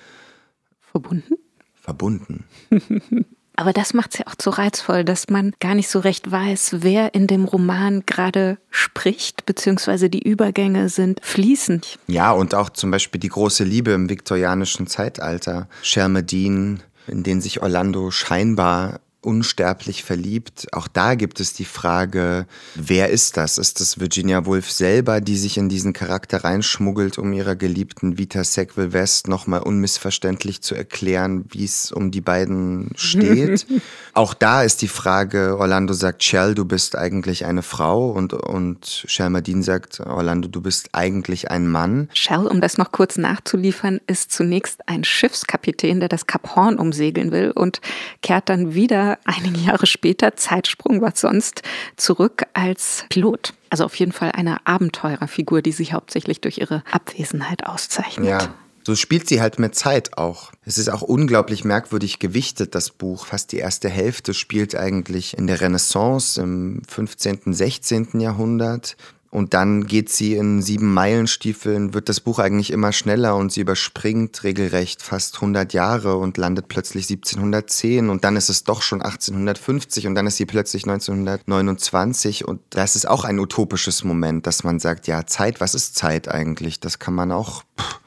verbunden. 0.80 1.34
Verbunden. 1.74 2.44
Aber 3.56 3.72
das 3.72 3.94
macht 3.94 4.12
es 4.12 4.18
ja 4.18 4.26
auch 4.26 4.34
so 4.40 4.50
reizvoll, 4.50 5.04
dass 5.04 5.28
man 5.28 5.54
gar 5.60 5.74
nicht 5.74 5.88
so 5.88 5.98
recht 5.98 6.30
weiß, 6.30 6.76
wer 6.80 7.14
in 7.14 7.26
dem 7.26 7.46
Roman 7.46 8.04
gerade 8.04 8.58
spricht, 8.70 9.46
beziehungsweise 9.46 10.10
die 10.10 10.22
Übergänge 10.22 10.90
sind 10.90 11.20
fließend. 11.22 11.98
Ja, 12.06 12.32
und 12.32 12.54
auch 12.54 12.68
zum 12.70 12.90
Beispiel 12.90 13.18
die 13.18 13.28
große 13.28 13.64
Liebe 13.64 13.92
im 13.92 14.10
viktorianischen 14.10 14.86
Zeitalter. 14.86 15.68
Shermedin, 15.82 16.82
in 17.06 17.22
den 17.22 17.40
sich 17.40 17.62
Orlando 17.62 18.10
scheinbar 18.10 19.00
unsterblich 19.26 20.04
verliebt. 20.04 20.68
Auch 20.72 20.86
da 20.86 21.16
gibt 21.16 21.40
es 21.40 21.52
die 21.52 21.64
Frage, 21.64 22.46
wer 22.76 23.10
ist 23.10 23.36
das? 23.36 23.58
Ist 23.58 23.80
es 23.80 23.98
Virginia 23.98 24.46
Woolf 24.46 24.70
selber, 24.70 25.20
die 25.20 25.36
sich 25.36 25.58
in 25.58 25.68
diesen 25.68 25.92
Charakter 25.92 26.44
reinschmuggelt, 26.44 27.18
um 27.18 27.32
ihrer 27.32 27.56
geliebten 27.56 28.18
Vita 28.18 28.44
Sackville 28.44 28.92
West 28.92 29.26
nochmal 29.26 29.62
unmissverständlich 29.62 30.62
zu 30.62 30.76
erklären, 30.76 31.44
wie 31.48 31.64
es 31.64 31.90
um 31.90 32.12
die 32.12 32.20
beiden 32.20 32.92
steht? 32.94 33.66
Auch 34.14 34.32
da 34.32 34.62
ist 34.62 34.80
die 34.80 34.88
Frage, 34.88 35.58
Orlando 35.58 35.92
sagt, 35.92 36.22
Shell, 36.22 36.54
du 36.54 36.64
bist 36.64 36.96
eigentlich 36.96 37.44
eine 37.44 37.62
Frau 37.62 38.10
und, 38.10 38.32
und 38.32 39.04
Shermadine 39.06 39.64
sagt, 39.64 40.00
Orlando, 40.00 40.48
du 40.48 40.60
bist 40.62 40.90
eigentlich 40.92 41.50
ein 41.50 41.66
Mann. 41.66 42.08
Shell, 42.14 42.46
um 42.46 42.60
das 42.60 42.78
noch 42.78 42.92
kurz 42.92 43.18
nachzuliefern, 43.18 44.00
ist 44.06 44.30
zunächst 44.30 44.88
ein 44.88 45.02
Schiffskapitän, 45.02 45.98
der 45.98 46.08
das 46.08 46.28
Kap 46.28 46.54
Horn 46.54 46.78
umsegeln 46.78 47.32
will 47.32 47.50
und 47.50 47.80
kehrt 48.22 48.48
dann 48.48 48.74
wieder 48.74 49.15
einige 49.24 49.60
Jahre 49.60 49.86
später, 49.86 50.36
Zeitsprung 50.36 51.00
was 51.00 51.20
sonst, 51.20 51.62
zurück 51.96 52.44
als 52.52 53.04
Pilot. 53.08 53.54
Also 53.70 53.84
auf 53.84 53.94
jeden 53.96 54.12
Fall 54.12 54.32
eine 54.32 54.66
Abenteurerfigur, 54.66 55.62
die 55.62 55.72
sich 55.72 55.92
hauptsächlich 55.92 56.40
durch 56.40 56.58
ihre 56.58 56.82
Abwesenheit 56.90 57.66
auszeichnet. 57.66 58.28
Ja. 58.28 58.54
So 58.86 58.94
spielt 58.94 59.28
sie 59.28 59.40
halt 59.40 59.58
mit 59.58 59.74
Zeit 59.74 60.16
auch. 60.16 60.52
Es 60.64 60.78
ist 60.78 60.88
auch 60.88 61.02
unglaublich 61.02 61.64
merkwürdig 61.64 62.20
gewichtet, 62.20 62.76
das 62.76 62.90
Buch. 62.90 63.26
Fast 63.26 63.50
die 63.50 63.56
erste 63.56 63.88
Hälfte 63.88 64.32
spielt 64.32 64.76
eigentlich 64.76 65.36
in 65.36 65.48
der 65.48 65.60
Renaissance 65.60 66.40
im 66.40 66.82
15., 66.86 67.52
16. 67.52 68.20
Jahrhundert. 68.20 68.96
Und 69.30 69.54
dann 69.54 69.86
geht 69.86 70.08
sie 70.08 70.34
in 70.34 70.62
sieben 70.62 70.94
Meilenstiefeln, 70.94 71.94
wird 71.94 72.08
das 72.08 72.20
Buch 72.20 72.38
eigentlich 72.38 72.70
immer 72.70 72.92
schneller 72.92 73.36
und 73.36 73.52
sie 73.52 73.60
überspringt 73.60 74.44
regelrecht 74.44 75.02
fast 75.02 75.36
100 75.36 75.72
Jahre 75.72 76.16
und 76.16 76.36
landet 76.36 76.68
plötzlich 76.68 77.10
1710 77.10 78.08
und 78.08 78.24
dann 78.24 78.36
ist 78.36 78.48
es 78.48 78.64
doch 78.64 78.82
schon 78.82 79.02
1850 79.02 80.06
und 80.06 80.14
dann 80.14 80.26
ist 80.26 80.36
sie 80.36 80.46
plötzlich 80.46 80.84
1929 80.84 82.46
und 82.46 82.60
das 82.70 82.96
ist 82.96 83.08
auch 83.08 83.24
ein 83.24 83.38
utopisches 83.38 84.04
Moment, 84.04 84.46
dass 84.46 84.64
man 84.64 84.78
sagt, 84.78 85.06
ja, 85.06 85.26
Zeit, 85.26 85.60
was 85.60 85.74
ist 85.74 85.96
Zeit 85.96 86.28
eigentlich? 86.28 86.80
Das 86.80 86.98
kann 86.98 87.14
man 87.14 87.32
auch 87.32 87.62
pff, 87.78 88.00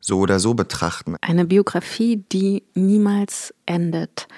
so 0.00 0.20
oder 0.20 0.38
so 0.38 0.54
betrachten. 0.54 1.16
Eine 1.20 1.46
Biografie, 1.46 2.24
die 2.30 2.62
niemals 2.74 3.52
endet. 3.64 4.28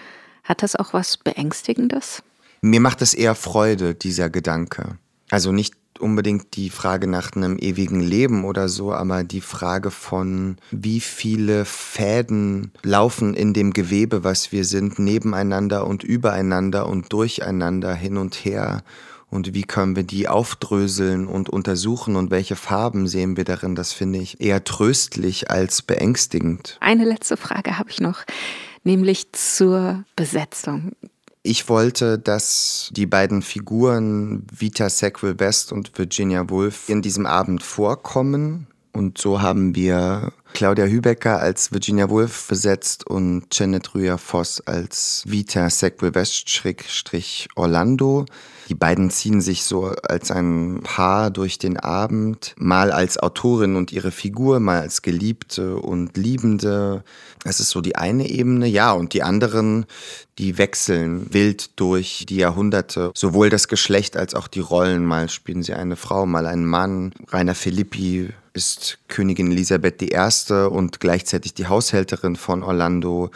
Hat 0.44 0.62
das 0.62 0.76
auch 0.76 0.94
was 0.94 1.18
Beängstigendes? 1.18 2.22
Mir 2.62 2.80
macht 2.80 3.02
es 3.02 3.12
eher 3.12 3.34
Freude, 3.34 3.94
dieser 3.94 4.30
Gedanke. 4.30 4.96
Also 5.30 5.52
nicht 5.52 5.77
unbedingt 6.00 6.56
die 6.56 6.70
Frage 6.70 7.06
nach 7.06 7.32
einem 7.34 7.58
ewigen 7.58 8.00
Leben 8.00 8.44
oder 8.44 8.68
so, 8.68 8.92
aber 8.92 9.24
die 9.24 9.40
Frage 9.40 9.90
von, 9.90 10.56
wie 10.70 11.00
viele 11.00 11.64
Fäden 11.64 12.72
laufen 12.82 13.34
in 13.34 13.52
dem 13.52 13.72
Gewebe, 13.72 14.24
was 14.24 14.52
wir 14.52 14.64
sind, 14.64 14.98
nebeneinander 14.98 15.86
und 15.86 16.04
übereinander 16.04 16.88
und 16.88 17.12
durcheinander 17.12 17.94
hin 17.94 18.16
und 18.16 18.34
her. 18.34 18.82
Und 19.30 19.54
wie 19.54 19.62
können 19.62 19.94
wir 19.94 20.04
die 20.04 20.26
aufdröseln 20.26 21.26
und 21.26 21.50
untersuchen 21.50 22.16
und 22.16 22.30
welche 22.30 22.56
Farben 22.56 23.06
sehen 23.06 23.36
wir 23.36 23.44
darin? 23.44 23.74
Das 23.74 23.92
finde 23.92 24.18
ich 24.18 24.40
eher 24.40 24.64
tröstlich 24.64 25.50
als 25.50 25.82
beängstigend. 25.82 26.78
Eine 26.80 27.04
letzte 27.04 27.36
Frage 27.36 27.78
habe 27.78 27.90
ich 27.90 28.00
noch, 28.00 28.24
nämlich 28.84 29.32
zur 29.32 30.04
Besetzung. 30.16 30.92
Ich 31.42 31.68
wollte, 31.68 32.18
dass 32.18 32.90
die 32.92 33.06
beiden 33.06 33.42
Figuren 33.42 34.46
Vita 34.52 34.90
Sackville 34.90 35.38
West 35.38 35.72
und 35.72 35.96
Virginia 35.96 36.48
Woolf 36.50 36.88
in 36.88 37.02
diesem 37.02 37.26
Abend 37.26 37.62
vorkommen. 37.62 38.66
Und 38.98 39.16
so 39.16 39.40
haben 39.40 39.76
wir 39.76 40.32
Claudia 40.54 40.86
Hübecker 40.86 41.38
als 41.38 41.70
Virginia 41.70 42.10
Woolf 42.10 42.48
besetzt 42.48 43.06
und 43.06 43.44
Janet 43.52 43.94
Rühr-Voss 43.94 44.62
als 44.62 45.22
Vita 45.24 45.70
Sackville 45.70 46.16
West-Orlando. 46.16 48.26
Die 48.68 48.74
beiden 48.74 49.10
ziehen 49.10 49.40
sich 49.40 49.62
so 49.62 49.86
als 49.86 50.32
ein 50.32 50.80
Paar 50.82 51.30
durch 51.30 51.58
den 51.58 51.78
Abend, 51.78 52.56
mal 52.58 52.90
als 52.90 53.18
Autorin 53.18 53.76
und 53.76 53.92
ihre 53.92 54.10
Figur, 54.10 54.58
mal 54.58 54.80
als 54.80 55.02
Geliebte 55.02 55.76
und 55.76 56.16
Liebende. 56.16 57.04
Das 57.44 57.60
ist 57.60 57.70
so 57.70 57.80
die 57.80 57.94
eine 57.94 58.28
Ebene. 58.28 58.66
Ja, 58.66 58.90
und 58.90 59.14
die 59.14 59.22
anderen, 59.22 59.86
die 60.38 60.58
wechseln 60.58 61.32
wild 61.32 61.78
durch 61.78 62.26
die 62.28 62.38
Jahrhunderte. 62.38 63.12
Sowohl 63.14 63.48
das 63.48 63.68
Geschlecht 63.68 64.16
als 64.16 64.34
auch 64.34 64.48
die 64.48 64.58
Rollen. 64.58 65.04
Mal 65.04 65.28
spielen 65.28 65.62
sie 65.62 65.74
eine 65.74 65.94
Frau, 65.94 66.26
mal 66.26 66.46
einen 66.46 66.66
Mann. 66.66 67.12
Rainer 67.28 67.54
Filippi 67.54 68.30
ist 68.58 68.98
Königin 69.06 69.52
Elisabeth 69.52 70.02
I. 70.02 70.52
und 70.66 70.98
gleichzeitig 70.98 71.54
die 71.54 71.68
Haushälterin 71.68 72.34
von 72.34 72.64
Orlando. 72.64 73.30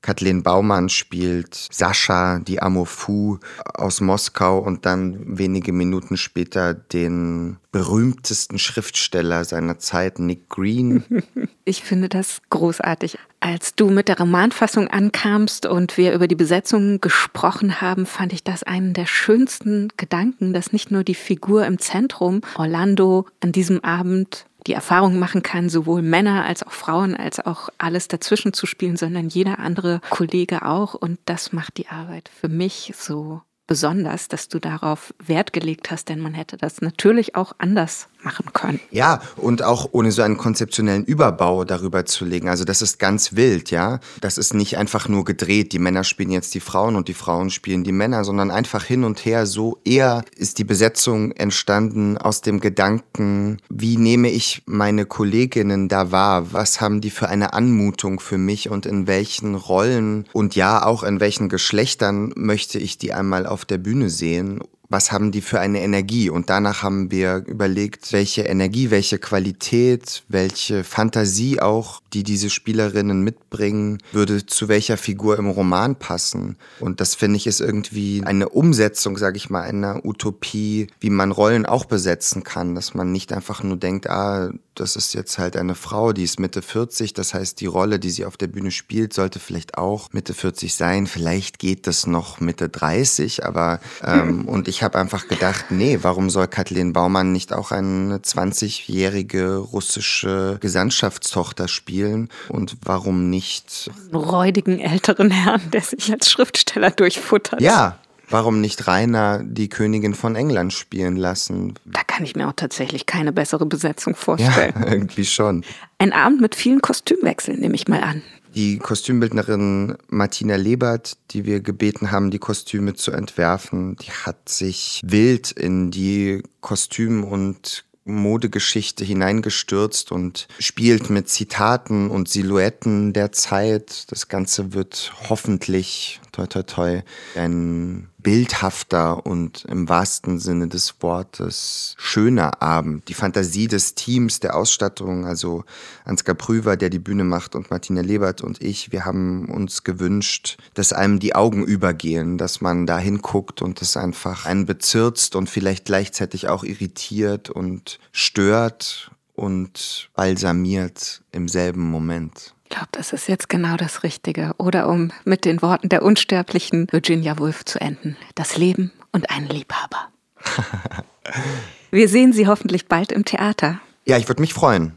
Kathleen 0.00 0.42
Baumann 0.42 0.88
spielt 0.88 1.54
Sascha, 1.54 2.40
die 2.40 2.60
Amofu 2.60 3.38
aus 3.74 4.00
Moskau 4.00 4.58
und 4.58 4.86
dann 4.86 5.38
wenige 5.38 5.72
Minuten 5.72 6.16
später 6.16 6.72
den 6.72 7.58
berühmtesten 7.70 8.58
Schriftsteller 8.58 9.44
seiner 9.44 9.78
Zeit, 9.78 10.18
Nick 10.18 10.48
Green. 10.48 11.04
Ich 11.64 11.84
finde 11.84 12.08
das 12.08 12.42
großartig. 12.50 13.18
Als 13.38 13.76
du 13.76 13.88
mit 13.88 14.08
der 14.08 14.18
Romanfassung 14.18 14.88
ankamst 14.88 15.64
und 15.64 15.96
wir 15.96 16.12
über 16.12 16.26
die 16.26 16.34
Besetzung 16.34 17.00
gesprochen 17.00 17.80
haben, 17.80 18.04
fand 18.04 18.32
ich 18.32 18.42
das 18.42 18.64
einen 18.64 18.92
der 18.92 19.06
schönsten 19.06 19.88
Gedanken, 19.96 20.52
dass 20.52 20.72
nicht 20.72 20.90
nur 20.90 21.04
die 21.04 21.14
Figur 21.14 21.64
im 21.64 21.78
Zentrum, 21.78 22.40
Orlando, 22.56 23.26
an 23.40 23.52
diesem 23.52 23.78
Abend 23.84 24.46
die 24.66 24.72
Erfahrung 24.72 25.18
machen 25.18 25.42
kann, 25.42 25.68
sowohl 25.68 26.02
Männer 26.02 26.44
als 26.44 26.62
auch 26.62 26.72
Frauen 26.72 27.16
als 27.16 27.44
auch 27.44 27.68
alles 27.78 28.08
dazwischen 28.08 28.52
zu 28.52 28.66
spielen, 28.66 28.96
sondern 28.96 29.28
jeder 29.28 29.58
andere 29.58 30.00
Kollege 30.10 30.64
auch. 30.64 30.94
Und 30.94 31.18
das 31.24 31.52
macht 31.52 31.78
die 31.78 31.88
Arbeit 31.88 32.28
für 32.28 32.48
mich 32.48 32.92
so 32.96 33.42
besonders, 33.66 34.28
dass 34.28 34.48
du 34.48 34.58
darauf 34.58 35.14
Wert 35.24 35.52
gelegt 35.52 35.90
hast, 35.90 36.08
denn 36.08 36.20
man 36.20 36.34
hätte 36.34 36.56
das 36.56 36.80
natürlich 36.80 37.36
auch 37.36 37.54
anders 37.58 38.08
machen 38.22 38.46
können. 38.52 38.80
Ja, 38.90 39.20
und 39.36 39.62
auch 39.62 39.88
ohne 39.92 40.12
so 40.12 40.22
einen 40.22 40.36
konzeptionellen 40.36 41.04
Überbau 41.04 41.64
darüber 41.64 42.04
zu 42.06 42.24
legen. 42.24 42.48
Also 42.48 42.64
das 42.64 42.82
ist 42.82 42.98
ganz 42.98 43.34
wild, 43.34 43.70
ja. 43.70 44.00
Das 44.20 44.38
ist 44.38 44.54
nicht 44.54 44.78
einfach 44.78 45.08
nur 45.08 45.24
gedreht, 45.24 45.72
die 45.72 45.78
Männer 45.78 46.04
spielen 46.04 46.30
jetzt 46.30 46.54
die 46.54 46.60
Frauen 46.60 46.96
und 46.96 47.08
die 47.08 47.14
Frauen 47.14 47.50
spielen 47.50 47.84
die 47.84 47.92
Männer, 47.92 48.24
sondern 48.24 48.50
einfach 48.50 48.84
hin 48.84 49.04
und 49.04 49.24
her. 49.24 49.46
So 49.46 49.78
eher 49.84 50.24
ist 50.36 50.58
die 50.58 50.64
Besetzung 50.64 51.32
entstanden 51.32 52.18
aus 52.18 52.40
dem 52.40 52.60
Gedanken, 52.60 53.58
wie 53.68 53.96
nehme 53.96 54.30
ich 54.30 54.62
meine 54.66 55.06
Kolleginnen 55.06 55.88
da 55.88 56.10
wahr? 56.10 56.52
Was 56.52 56.80
haben 56.80 57.00
die 57.00 57.10
für 57.10 57.28
eine 57.28 57.52
Anmutung 57.52 58.20
für 58.20 58.38
mich 58.38 58.70
und 58.70 58.86
in 58.86 59.06
welchen 59.06 59.54
Rollen 59.54 60.26
und 60.32 60.54
ja 60.54 60.84
auch 60.84 61.02
in 61.02 61.20
welchen 61.20 61.48
Geschlechtern 61.48 62.32
möchte 62.36 62.78
ich 62.78 62.98
die 62.98 63.12
einmal 63.12 63.46
auf 63.46 63.64
der 63.64 63.78
Bühne 63.78 64.10
sehen 64.10 64.60
was 64.92 65.10
haben 65.10 65.32
die 65.32 65.40
für 65.40 65.58
eine 65.58 65.80
Energie? 65.80 66.30
Und 66.30 66.50
danach 66.50 66.82
haben 66.82 67.10
wir 67.10 67.44
überlegt, 67.46 68.12
welche 68.12 68.42
Energie, 68.42 68.90
welche 68.90 69.18
Qualität, 69.18 70.22
welche 70.28 70.84
Fantasie 70.84 71.60
auch, 71.60 72.00
die 72.12 72.22
diese 72.22 72.50
Spielerinnen 72.50 73.22
mitbringen, 73.22 73.98
würde 74.12 74.44
zu 74.44 74.68
welcher 74.68 74.96
Figur 74.96 75.38
im 75.38 75.48
Roman 75.48 75.96
passen. 75.96 76.56
Und 76.78 77.00
das 77.00 77.14
finde 77.14 77.38
ich 77.38 77.46
ist 77.46 77.60
irgendwie 77.60 78.22
eine 78.24 78.50
Umsetzung, 78.50 79.16
sage 79.16 79.38
ich 79.38 79.50
mal, 79.50 79.62
einer 79.62 80.04
Utopie, 80.04 80.88
wie 81.00 81.10
man 81.10 81.32
Rollen 81.32 81.64
auch 81.64 81.86
besetzen 81.86 82.44
kann, 82.44 82.74
dass 82.74 82.94
man 82.94 83.10
nicht 83.10 83.32
einfach 83.32 83.62
nur 83.62 83.78
denkt, 83.78 84.10
ah, 84.10 84.52
das 84.74 84.96
ist 84.96 85.14
jetzt 85.14 85.38
halt 85.38 85.56
eine 85.56 85.74
Frau, 85.74 86.12
die 86.12 86.24
ist 86.24 86.40
Mitte 86.40 86.62
40, 86.62 87.12
das 87.12 87.34
heißt, 87.34 87.60
die 87.60 87.66
Rolle, 87.66 87.98
die 87.98 88.10
sie 88.10 88.24
auf 88.24 88.36
der 88.36 88.46
Bühne 88.46 88.70
spielt, 88.70 89.12
sollte 89.12 89.38
vielleicht 89.38 89.76
auch 89.76 90.12
Mitte 90.12 90.32
40 90.32 90.74
sein. 90.74 91.06
Vielleicht 91.06 91.58
geht 91.58 91.86
das 91.86 92.06
noch 92.06 92.40
Mitte 92.40 92.68
30, 92.68 93.44
aber 93.44 93.80
ähm, 94.02 94.46
und 94.46 94.68
ich 94.68 94.81
habe 94.82 94.98
einfach 94.98 95.28
gedacht, 95.28 95.66
nee, 95.70 95.98
warum 96.02 96.30
soll 96.30 96.48
Kathleen 96.48 96.92
Baumann 96.92 97.32
nicht 97.32 97.52
auch 97.52 97.70
eine 97.70 98.18
20-jährige 98.18 99.56
russische 99.56 100.58
Gesandtschaftstochter 100.60 101.68
spielen 101.68 102.28
und 102.48 102.76
warum 102.84 103.30
nicht 103.30 103.90
einen 103.94 104.14
räudigen 104.14 104.80
älteren 104.80 105.30
Herrn, 105.30 105.62
der 105.72 105.82
sich 105.82 106.10
als 106.12 106.30
Schriftsteller 106.30 106.90
durchfuttert? 106.90 107.60
Ja, 107.60 107.98
Warum 108.32 108.62
nicht 108.62 108.86
Rainer 108.86 109.42
die 109.44 109.68
Königin 109.68 110.14
von 110.14 110.36
England 110.36 110.72
spielen 110.72 111.16
lassen? 111.16 111.74
Da 111.84 112.00
kann 112.02 112.24
ich 112.24 112.34
mir 112.34 112.48
auch 112.48 112.54
tatsächlich 112.56 113.04
keine 113.04 113.30
bessere 113.30 113.66
Besetzung 113.66 114.14
vorstellen. 114.14 114.72
Ja, 114.74 114.86
irgendwie 114.90 115.26
schon. 115.26 115.64
Ein 115.98 116.14
Abend 116.14 116.40
mit 116.40 116.54
vielen 116.54 116.80
Kostümwechseln, 116.80 117.60
nehme 117.60 117.74
ich 117.74 117.88
mal 117.88 118.02
an. 118.02 118.22
Die 118.54 118.78
Kostümbildnerin 118.78 119.96
Martina 120.08 120.56
Lebert, 120.56 121.16
die 121.30 121.46
wir 121.46 121.60
gebeten 121.60 122.10
haben, 122.10 122.30
die 122.30 122.38
Kostüme 122.38 122.94
zu 122.94 123.10
entwerfen, 123.10 123.96
die 123.96 124.10
hat 124.10 124.48
sich 124.48 125.00
wild 125.04 125.52
in 125.52 125.90
die 125.90 126.42
Kostüm- 126.60 127.24
und 127.24 127.84
Modegeschichte 128.04 129.04
hineingestürzt 129.04 130.12
und 130.12 130.48
spielt 130.58 131.08
mit 131.08 131.28
Zitaten 131.28 132.10
und 132.10 132.28
Silhouetten 132.28 133.12
der 133.12 133.32
Zeit. 133.32 134.10
Das 134.10 134.28
Ganze 134.28 134.74
wird 134.74 135.12
hoffentlich, 135.28 136.20
toi 136.32 136.46
toi 136.46 136.62
toi, 136.62 137.02
ein 137.36 138.08
bildhafter 138.22 139.26
und 139.26 139.64
im 139.66 139.88
wahrsten 139.88 140.38
Sinne 140.38 140.68
des 140.68 141.02
Wortes 141.02 141.94
schöner 141.98 142.62
Abend. 142.62 143.08
Die 143.08 143.14
Fantasie 143.14 143.68
des 143.68 143.94
Teams, 143.94 144.40
der 144.40 144.56
Ausstattung, 144.56 145.26
also 145.26 145.64
Ansgar 146.04 146.34
Prüver, 146.34 146.76
der 146.76 146.90
die 146.90 146.98
Bühne 146.98 147.24
macht 147.24 147.54
und 147.54 147.70
Martina 147.70 148.00
Lebert 148.00 148.40
und 148.42 148.62
ich, 148.62 148.92
wir 148.92 149.04
haben 149.04 149.48
uns 149.48 149.84
gewünscht, 149.84 150.58
dass 150.74 150.92
einem 150.92 151.18
die 151.18 151.34
Augen 151.34 151.64
übergehen, 151.64 152.38
dass 152.38 152.60
man 152.60 152.86
da 152.86 152.98
hinguckt 152.98 153.62
und 153.62 153.82
es 153.82 153.96
einfach 153.96 154.46
einen 154.46 154.66
bezirzt 154.66 155.36
und 155.36 155.50
vielleicht 155.50 155.84
gleichzeitig 155.84 156.48
auch 156.48 156.64
irritiert 156.64 157.50
und 157.50 157.98
stört 158.12 159.10
und 159.34 160.10
balsamiert 160.14 161.22
im 161.32 161.48
selben 161.48 161.90
Moment. 161.90 162.54
Ich 162.72 162.78
glaube, 162.78 162.88
das 162.92 163.12
ist 163.12 163.28
jetzt 163.28 163.50
genau 163.50 163.76
das 163.76 164.02
Richtige. 164.02 164.54
Oder 164.56 164.88
um 164.88 165.10
mit 165.26 165.44
den 165.44 165.60
Worten 165.60 165.90
der 165.90 166.02
unsterblichen 166.02 166.86
Virginia 166.90 167.38
Woolf 167.38 167.66
zu 167.66 167.78
enden. 167.78 168.16
Das 168.34 168.56
Leben 168.56 168.92
und 169.12 169.28
ein 169.28 169.46
Liebhaber. 169.46 170.08
Wir 171.90 172.08
sehen 172.08 172.32
Sie 172.32 172.46
hoffentlich 172.46 172.88
bald 172.88 173.12
im 173.12 173.26
Theater. 173.26 173.78
Ja, 174.06 174.16
ich 174.16 174.26
würde 174.26 174.40
mich 174.40 174.54
freuen. 174.54 174.94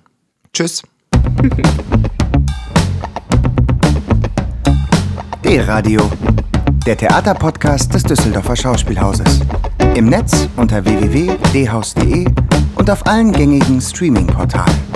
Tschüss. 0.53 0.83
D-Radio, 5.43 6.09
der 6.85 6.95
Theaterpodcast 6.95 7.93
des 7.93 8.03
Düsseldorfer 8.03 8.55
Schauspielhauses. 8.55 9.41
Im 9.95 10.05
Netz 10.05 10.47
unter 10.55 10.85
www.dhaus.de 10.85 12.25
und 12.75 12.89
auf 12.89 13.05
allen 13.05 13.33
gängigen 13.33 13.81
Streaming-Portalen. 13.81 14.94